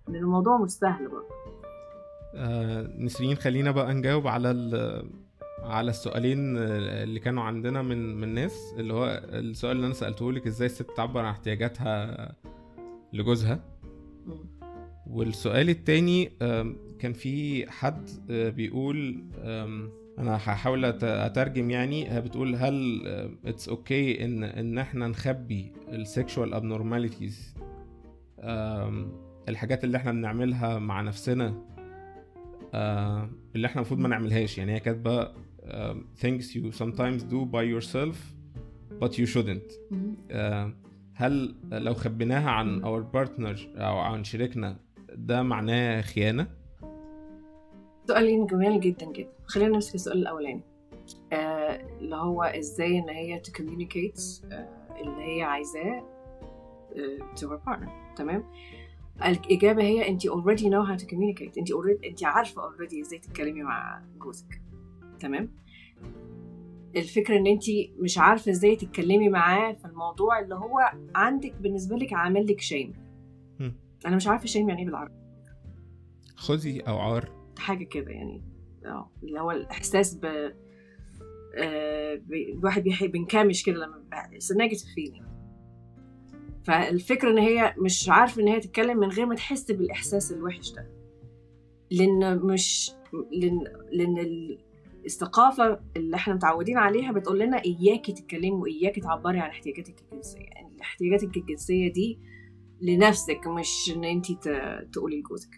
[0.08, 1.28] لأن الموضوع مش سهل برضه.
[2.34, 5.10] آه نسرين خلينا بقى نجاوب على ال-
[5.62, 8.74] على السؤالين اللي كانوا عندنا من من ناس.
[8.78, 12.32] اللي هو السؤال اللي أنا سألته لك إزاي الست تعبر عن احتياجاتها
[13.12, 13.60] لجوزها.
[15.06, 16.30] والسؤال التاني
[16.98, 19.24] كان في حد آه، بيقول
[20.18, 23.02] أنا هحاول أترجم يعني هي بتقول هل
[23.44, 27.54] it's okay okay ان إن إحنا نخبي ال sexual abnormalities
[29.48, 31.54] الحاجات اللي إحنا بنعملها مع نفسنا
[32.74, 35.44] آه، اللي إحنا المفروض ما نعملهاش يعني هي كاتبة
[36.22, 38.16] things you sometimes do by yourself
[39.00, 39.94] but you shouldn't.
[40.30, 40.72] آه،
[41.14, 44.76] هل لو خبيناها عن our partner أو عن شريكنا
[45.14, 46.46] ده معناه خيانة؟
[48.08, 49.32] سؤالين جميل جدا جدا.
[49.46, 50.62] خلينا نمسك السؤال الأولاني.
[51.32, 54.68] آه اللي هو إزاي إن هي communicate آه
[55.00, 56.02] اللي هي عايزاه
[57.36, 58.16] to her partner.
[58.16, 58.44] تمام؟
[59.24, 61.58] الإجابة هي أنت already know how to communicate.
[61.58, 64.62] أنت already أنت عارفة already إزاي تتكلمي مع جوزك.
[65.20, 65.50] تمام؟
[66.96, 67.62] الفكرة إن أنت
[67.98, 73.03] مش عارفة إزاي تتكلمي معاه في الموضوع اللي هو عندك بالنسبة لك عامل لك shame
[74.06, 75.14] أنا مش عارفة shame يعني إيه بالعربي.
[76.36, 77.30] خزي أو عار.
[77.58, 78.42] حاجة كده يعني.
[78.86, 80.24] آه اللي هو الإحساس ب
[81.56, 85.24] آه، الواحد بيحب بينكمش كده لما it's negative feeling
[86.64, 90.88] فالفكرة إن هي مش عارفة إن هي تتكلم من غير ما تحس بالإحساس الوحش ده.
[91.90, 92.92] لأن مش
[93.32, 94.58] لأن لأن ال-
[95.06, 100.40] الثقافه اللي إحنا متعودين عليها بتقول لنا إياكي تتكلمي وإياكي تعبري عن احتياجاتك الجنسية.
[100.40, 102.18] يعني احتياجاتك الجنسية دي
[102.84, 104.26] لنفسك مش إن انت
[104.92, 105.50] تقولي لجوزك.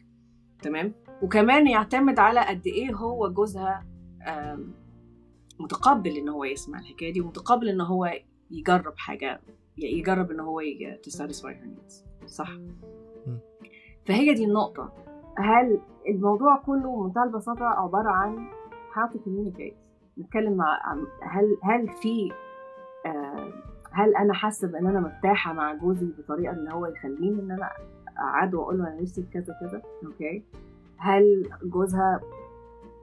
[0.62, 3.86] تمام؟ وكمان يعتمد على قد إيه هو جوزها
[5.60, 8.10] متقبل إن هو يسمع الحكاية دي ومتقبل إن هو
[8.50, 9.40] يجرب حاجة
[9.78, 12.26] ي- يجرب إن هو ي- to satisfy her needs.
[12.26, 12.50] صح؟
[14.06, 14.92] فهي دي النقطة.
[15.38, 18.48] هل الموضوع كله بمنتهى البساطة عبارة عن
[18.94, 19.74] how to communicate
[20.18, 22.30] نتكلم مع هل هل في
[23.96, 27.70] هل أنا حاسة بإن أنا مرتاحة مع جوزي بطريقة اللي هو يخليني إن أنا
[28.18, 30.44] اقعده وأقول له أنا نفسي في كذا كذا أوكي.
[30.96, 32.20] هل جوزها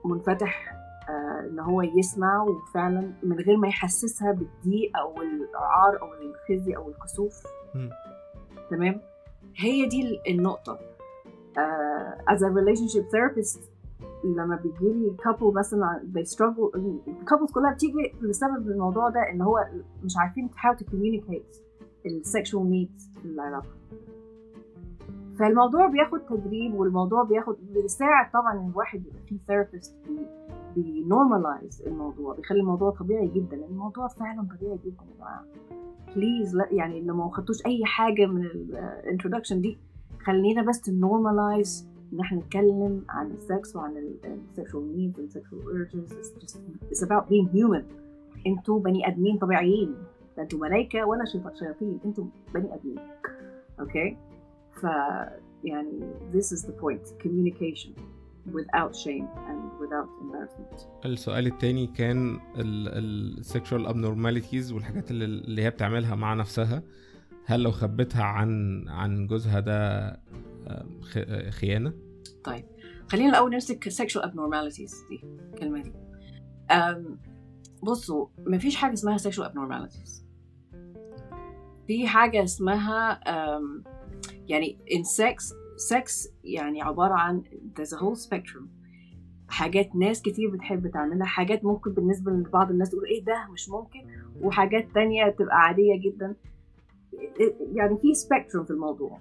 [0.04, 0.74] منفتح
[1.08, 6.88] آه إن هو يسمع وفعلا من غير ما يحسسها بالضيق أو العار أو الخزي أو
[6.88, 7.42] الكسوف.
[8.70, 9.00] تمام؟
[9.56, 10.78] هي دي النقطة.
[12.32, 13.60] as a relationship therapist
[14.24, 16.76] لما بيجي لي couple مثلا they struggle
[17.08, 19.66] ال couples كلها بتيجي بسبب الموضوع ده إن هو
[20.04, 21.56] مش عارفين how to communicate
[22.06, 23.68] ال sexual needs في العلاقة.
[25.38, 29.94] فالموضوع بياخد تدريب والموضوع بياخد بيساعد طبعا إن الواحد يبقى فيه therapist
[30.76, 35.44] بي normalize الموضوع بيخلي الموضوع طبيعي جدا الموضوع فعلا طبيعي جدا يا جماعة.
[36.16, 39.78] please لا يعني لما ما خدتوش أي حاجة من ال introduction دي
[40.24, 43.92] خلينا بس normalize إن إحنا نتكلم عن السكس وعن
[44.24, 46.56] ال sexual needs وال sexual just
[46.92, 47.84] it's about being human.
[48.46, 49.94] أنتوا بني آدمين طبيعيين.
[50.36, 51.98] ده أنتوا ملايكه وأنا شيط- شياطين.
[52.04, 52.24] أنتوا
[52.54, 52.98] بني آدمين.
[53.80, 54.16] okay
[54.72, 54.82] ف
[55.64, 56.00] يعني
[56.32, 57.22] this is the point.
[57.26, 57.90] Communication
[58.52, 60.86] without shame and without embarrassment.
[61.06, 66.82] السؤال التاني كان السكشوال abnormalities والحاجات اللي هي بتعملها مع نفسها.
[67.46, 70.10] هل لو خبتها عن عن جوزها ده
[70.68, 71.92] آم، خ- خيانة؟
[72.44, 72.64] طيب
[73.08, 75.20] خلينا الأول نمسك sexual abnormalities دي
[75.54, 75.92] الكلمة دي
[77.82, 80.10] بصوا مفيش حاجة اسمها sexual abnormalities
[81.86, 83.20] في حاجة اسمها
[84.48, 87.42] يعني in sex sex يعني عباره عن
[87.78, 88.62] there's a whole spectrum
[89.48, 94.00] حاجات ناس كتير بتحب تعملها حاجات ممكن بالنسبة لبعض الناس تقول إيه ده مش ممكن
[94.40, 96.34] وحاجات تانية تبقى عاديه جدا
[97.74, 99.18] يعني في spectrum في الموضوع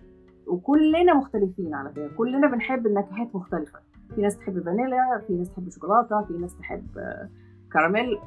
[0.48, 2.08] وكلنا مختلفين على فكرة.
[2.18, 3.80] كلنا بنحب النكهات مختلفة.
[4.16, 7.30] في ناس تحب فانيليا في ناس تحب شوكولاتة في ناس تحب آه،
[7.74, 8.18] كراميل.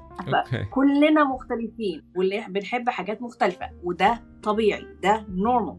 [0.74, 5.76] كلنا مختلفين واللي بنحب حاجات مختلفة وده طبيعي ده normal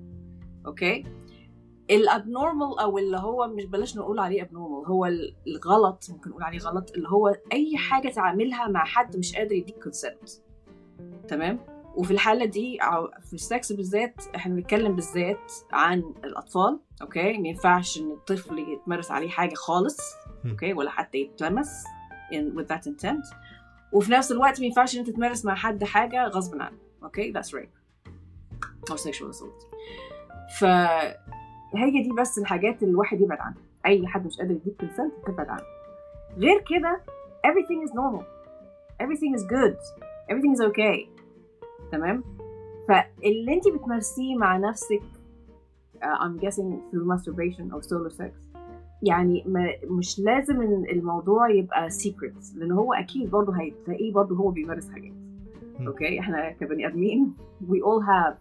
[0.65, 1.03] okay؟
[1.89, 5.05] ال abnormal أو اللي هو مش بلاش نقول عليه abnormal هو
[5.47, 9.83] الغلط ممكن نقول عليه غلط اللي هو أي حاجة تعملها مع حد مش قادر يديك
[9.83, 10.29] consent
[11.27, 11.59] تمام؟
[11.97, 12.79] وفي الحالة دي
[13.23, 19.29] في السكس بالذات إحنا بنتكلم بالذات عن الأطفال okay؟ ما ينفعش إن الطفل يتمارس عليه
[19.29, 19.97] حاجة خالص.
[20.45, 21.83] okay؟ ولا حتى يتلمس
[22.33, 23.35] in, with that intent.
[23.93, 27.47] وفي نفس الوقت ما ينفعش إن أنت تمارس مع حد حاجة غصب عنك okay؟ That's
[27.47, 28.09] rape.
[28.91, 29.65] Or sexual assault.
[30.59, 33.61] فهي دي بس الحاجات اللي الواحد يبعد عنها.
[33.85, 35.63] أي حد مش قادر يديك consent تبعد عنه.
[36.37, 37.01] غير كده
[37.47, 38.23] everything is normal.
[39.03, 39.77] Everything is good.
[40.31, 41.16] Everything is okay.
[41.91, 42.23] تمام؟
[42.87, 45.01] فاللي انت بتمارسيه مع نفسك
[46.01, 48.31] uh, I'm guessing through masturbation or solo sex
[49.03, 54.51] يعني ما مش لازم إن الموضوع يبقى secret لأن هو أكيد برضه هتلاقيه برضه هو
[54.51, 55.13] بيمارس حاجات.
[55.87, 57.33] أوكي؟ إحنا كبني آدمين
[57.69, 58.35] we all have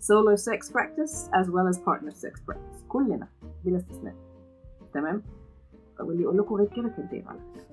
[0.00, 3.28] solo sex practice as well as partner sex practice كلنا
[3.64, 4.14] بلا استثناء.
[4.94, 5.22] تمام؟
[6.00, 7.68] واللي يقول لكم غير كده كداب على فكرة.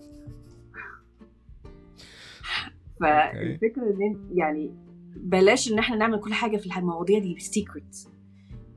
[2.99, 4.71] فالفكرة إن يعني
[5.15, 8.09] بلاش إن إحنا نعمل كل حاجة في المواضيع دي secret.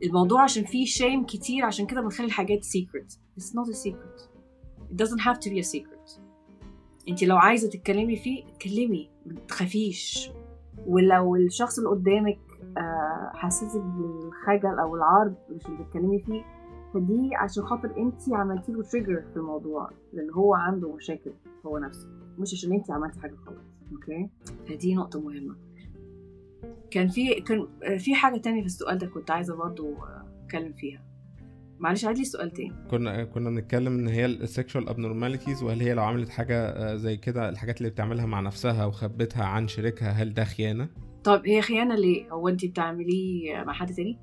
[0.03, 3.13] الموضوع عشان فيه شيم كتير عشان كده بنخلي الحاجات secret.
[3.41, 4.29] It's not a secret.
[4.91, 6.21] It doesn't have to be a secret.
[7.09, 9.11] انت لو عايزة تتكلمي فيه اتكلمي.
[9.27, 10.31] ما تخافيش.
[10.87, 12.39] ولو الشخص اللي قدامك
[12.79, 16.43] آه، حسسك بالخجل أو العار مش اللي بتتكلمي فيه
[16.95, 19.91] فدي عشان خاطر انت عملتي له تريجر في الموضوع.
[20.13, 21.33] لأن هو عنده مشاكل
[21.67, 22.09] هو نفسه.
[22.39, 23.59] مش عشان انت عملتي حاجة غلط.
[23.93, 24.29] okay
[24.69, 25.68] فدي نقطة مهمة.
[26.91, 30.73] كان في كان آه، في حاجة تانية في السؤال ده كنت عايزة برضو آه، أتكلم
[30.73, 31.05] فيها.
[31.79, 32.73] معلش عيد لي السؤال تاني.
[32.91, 37.17] كنا كنا بنتكلم إن هي ال sexual abnormalities وهل هي لو عملت حاجة آه، زي
[37.17, 40.89] كده الحاجات اللي بتعملها مع نفسها وخبتها عن شريكها هل ده خيانة؟
[41.25, 44.19] طب هي خيانة ليه؟ هو انت بتعمليه مع حد تاني؟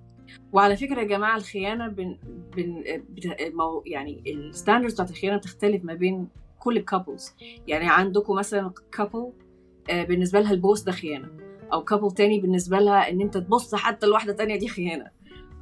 [0.54, 2.18] وعلى فكرة يا جماعة الخيانة بن
[2.58, 3.26] بن بت...
[3.42, 3.84] المو...
[3.86, 6.28] يعني ال standards بتاعت الخيانة بتختلف ما بين
[6.60, 7.34] كل ال couples
[7.68, 9.32] يعني عندكم مثلا couple
[9.90, 11.45] بالنسبة لها البوس ده خيانة.
[11.74, 15.06] أو couple تاني بالنسبة لها إن أنت تبص حتى لواحدة تانية دي خيانة.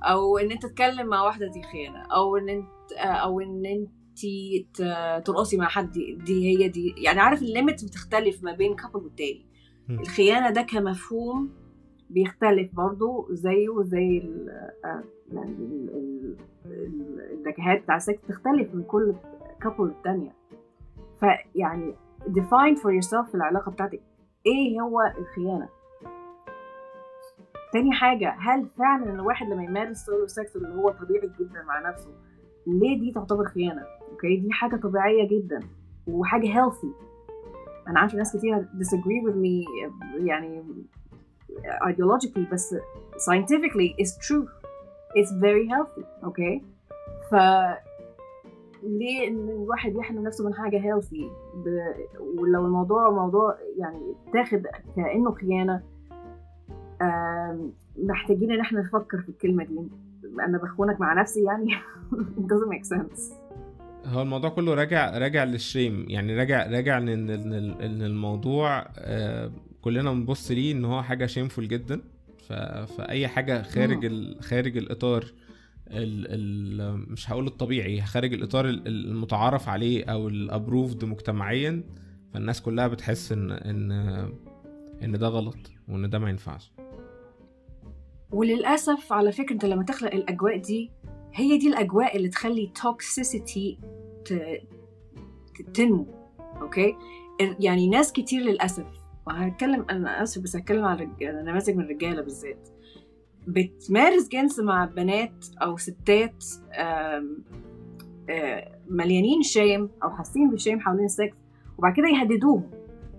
[0.03, 1.99] أو إن أنت تتكلم مع واحدة دي خيانة.
[1.99, 3.89] أو إن أنت أو إن أنت
[4.73, 5.91] ت- ترقصي مع حد
[6.25, 6.95] دي, هي دي.
[6.97, 9.45] يعني عارف ال limit بتختلف ما بين couple والتاني.
[9.87, 9.99] مم.
[9.99, 11.49] الخيانة ده كمفهوم
[12.09, 14.49] بيختلف برضو زيه زي ال
[14.85, 16.35] آه، يعني ال- ال-
[16.65, 18.27] ال- النكهات بتاع السكس.
[18.27, 19.15] تختلف من كل
[19.61, 20.35] couple التانية
[21.19, 21.95] فيعني
[22.27, 24.01] define for yourself في العلاقة بتاعتك.
[24.45, 25.69] إيه هو الخيانة؟
[27.73, 32.09] تاني حاجة هل فعلا الواحد لما يمارس solo sex اللي هو طبيعي جدا مع نفسه
[32.67, 35.59] ليه دي تعتبر خيانة؟ okay؟ دي حاجة طبيعية جدا
[36.07, 36.87] وحاجة healthy.
[37.87, 39.67] أنا عارفة ناس كتير disagree with me
[40.25, 40.63] يعني
[41.83, 42.75] ideologically بس
[43.17, 44.47] scientifically it's true.
[45.17, 46.61] It's very healthy أوكي؟
[47.31, 47.35] ف
[48.83, 51.23] ليه إن الواحد يحمي نفسه من حاجة healthy
[51.55, 51.93] ب...
[52.19, 55.83] ولو الموضوع موضوع يعني اتاخد كأنه خيانة
[57.97, 59.79] محتاجين إن إحنا نفكر في الكلمة دي.
[60.39, 61.67] أنا بخونك مع نفسي يعني.
[62.13, 63.21] It doesn't make sense.
[64.05, 66.05] هو الموضوع كله راجع راجع للشيم.
[66.09, 69.51] يعني راجع راجع إن إن الموضوع آه،
[69.81, 72.01] كلنا بنبص ليه إن هو حاجة شيمفول جدا.
[72.97, 74.37] فأي حاجة خارج ال...
[74.43, 75.23] خارج الإطار
[75.87, 76.25] ال...
[76.29, 77.11] ال...
[77.11, 81.83] مش هقول الطبيعي خارج الإطار ال- المتعارف عليه أو الابروفد مجتمعيا.
[82.33, 83.91] فالناس كلها بتحس إن إن
[85.03, 86.71] إن ده غلط وإن ده ما ينفعش.
[88.33, 90.91] وللأسف على فكرة أنت لما تخلق الأجواء دي
[91.33, 93.79] هي دي الأجواء اللي تخلي toxicity
[95.73, 96.05] تنمو
[96.61, 96.95] okay
[97.59, 98.85] يعني ناس كتير للأسف
[99.27, 102.69] وهتكلم أنا آسف بس هتكلم رج- نماذج من الرجالة بالذات
[103.47, 106.43] بتمارس جنس مع بنات أو ستات
[106.79, 107.43] آم،
[108.89, 111.35] مليانين shame أو حاسين بال shame حوالين السكس
[111.77, 112.71] وبعد كده يهددوهم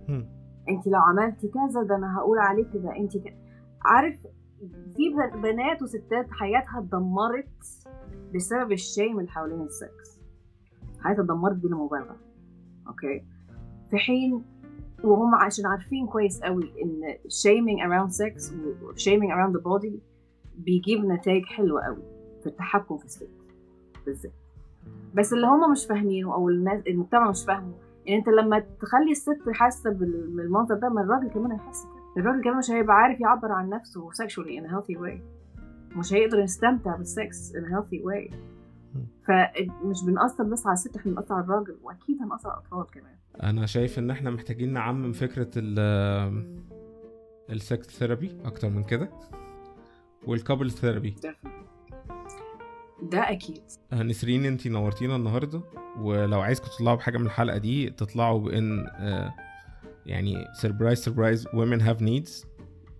[0.08, 0.26] هم.
[0.68, 3.12] أنت لو عملتي كذا ده أنا هقول عليكي ده أنت.
[3.84, 4.18] عارف
[4.96, 7.48] في بنات وستات حياتها اتدمرت
[8.34, 10.20] بسبب ال shame اللي حوالين السكس.
[11.00, 12.16] حياتها اتدمرت بلا مبالغة.
[12.86, 13.24] okay؟
[13.90, 14.44] في حين
[15.04, 19.92] وهم عشان عارفين كويس قوي إن shaming around sex و shaming around the body
[20.58, 22.02] بيجيب نتائج حلوة قوي
[22.40, 23.28] في التحكم في الست.
[24.06, 24.32] بالذات.
[25.14, 27.72] بس اللي هم مش فاهمينه أو الناس المجتمع مش فاهمه
[28.08, 31.86] إن أنت لما تخلي الست حاسة بال- بالمنظر ده ما الراجل كمان هيحس
[32.16, 35.18] الراجل كمان مش هيبقى عارف يعبر عن نفسه sexually in a healthy way.
[35.96, 38.34] مش هيقدر يستمتع بالسكس in a healthy way.
[39.26, 43.14] فمش بنأثر بس على الست إحنا بنأثر على الراجل وأكيد هنأثر على الأطفال كمان.
[43.42, 45.78] أنا شايف إن إحنا محتاجين نعمم فكرة ال
[47.50, 49.08] ال sex therapy أكتر من كده
[50.26, 51.16] وال couple therapy
[53.02, 53.62] ده أكيد.
[53.92, 55.62] نسرين أنتي نورتينا النهارده
[55.98, 59.34] ولو عايزكم تطلعوا بحاجة من الحلقة دي تطلعوا بإن آه،
[60.07, 62.30] يعني سربرايز سربرايز women have needs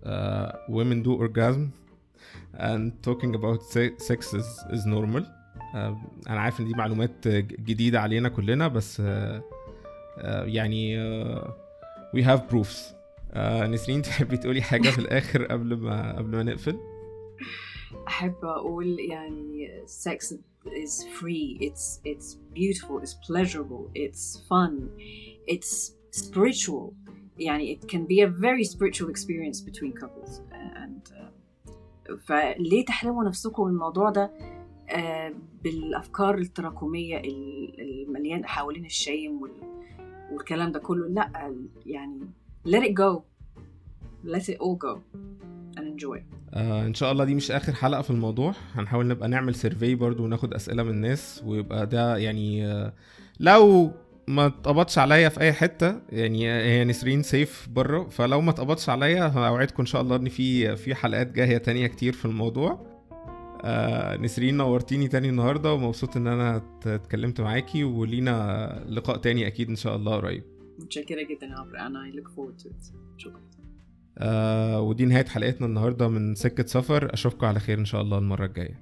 [0.05, 1.61] uh, women do orgasm
[2.57, 5.77] and talking about se- sex is, is normal uh,
[6.27, 9.41] أنا عارف ان دي معلومات جديده علينا كلنا بس uh, uh,
[10.27, 10.97] يعني
[11.35, 11.47] uh,
[12.17, 12.77] we have proofs
[13.33, 16.79] uh, نسرين تحبي تقولي حاجة في الآخر قبل ما قبل ما نقفل
[18.07, 20.33] احب أقول يعني sex
[20.65, 24.73] is free it's it's beautiful it's pleasurable it's fun
[25.47, 25.91] it's
[26.21, 26.93] spiritual.
[27.39, 30.41] يعني it can be a very spiritual experience between couples.
[30.51, 34.31] And uh, فليه تحرموا نفسكم من الموضوع ده؟
[34.89, 39.51] آه، بالأفكار التراكمية ال- المليانه حوالين الشايم وال-
[40.31, 41.07] والكلام ده كله.
[41.07, 41.53] لا
[41.85, 42.19] يعني
[42.67, 43.21] let it go.
[44.25, 44.97] Let it all go
[45.77, 46.19] and enjoy.
[46.53, 48.53] آه إن شاء الله دي مش آخر حلقة في الموضوع.
[48.73, 52.93] هنحاول نبقى نعمل سيرفي برضو وناخد أسئلة من الناس ويبقى ده يعني آه
[53.39, 53.91] لو
[54.27, 55.99] ما اتقبضش عليا في أي حتة.
[56.09, 58.03] يعني هي نسرين سيف بره.
[58.09, 62.13] فلو ما اتقبضش عليا هوعدكم إن شاء الله إن في في حلقات جاية تانية كتير
[62.13, 62.95] في الموضوع.
[63.63, 69.69] آه نسرين نورتيني تاني النهارده ومبسوط إن أنا ات- اتكلمت معاكي ولينا لقاء تاني أكيد
[69.69, 70.43] إن شاء الله قريب.
[70.79, 72.93] متشكرة جدا يا عمرو forward to it.
[73.17, 73.41] شكرا.
[74.17, 77.13] آه ودي نهاية حلقتنا النهارده من سكة سفر.
[77.13, 78.81] أشوفكم على خير إن شاء الله المرة الجاية.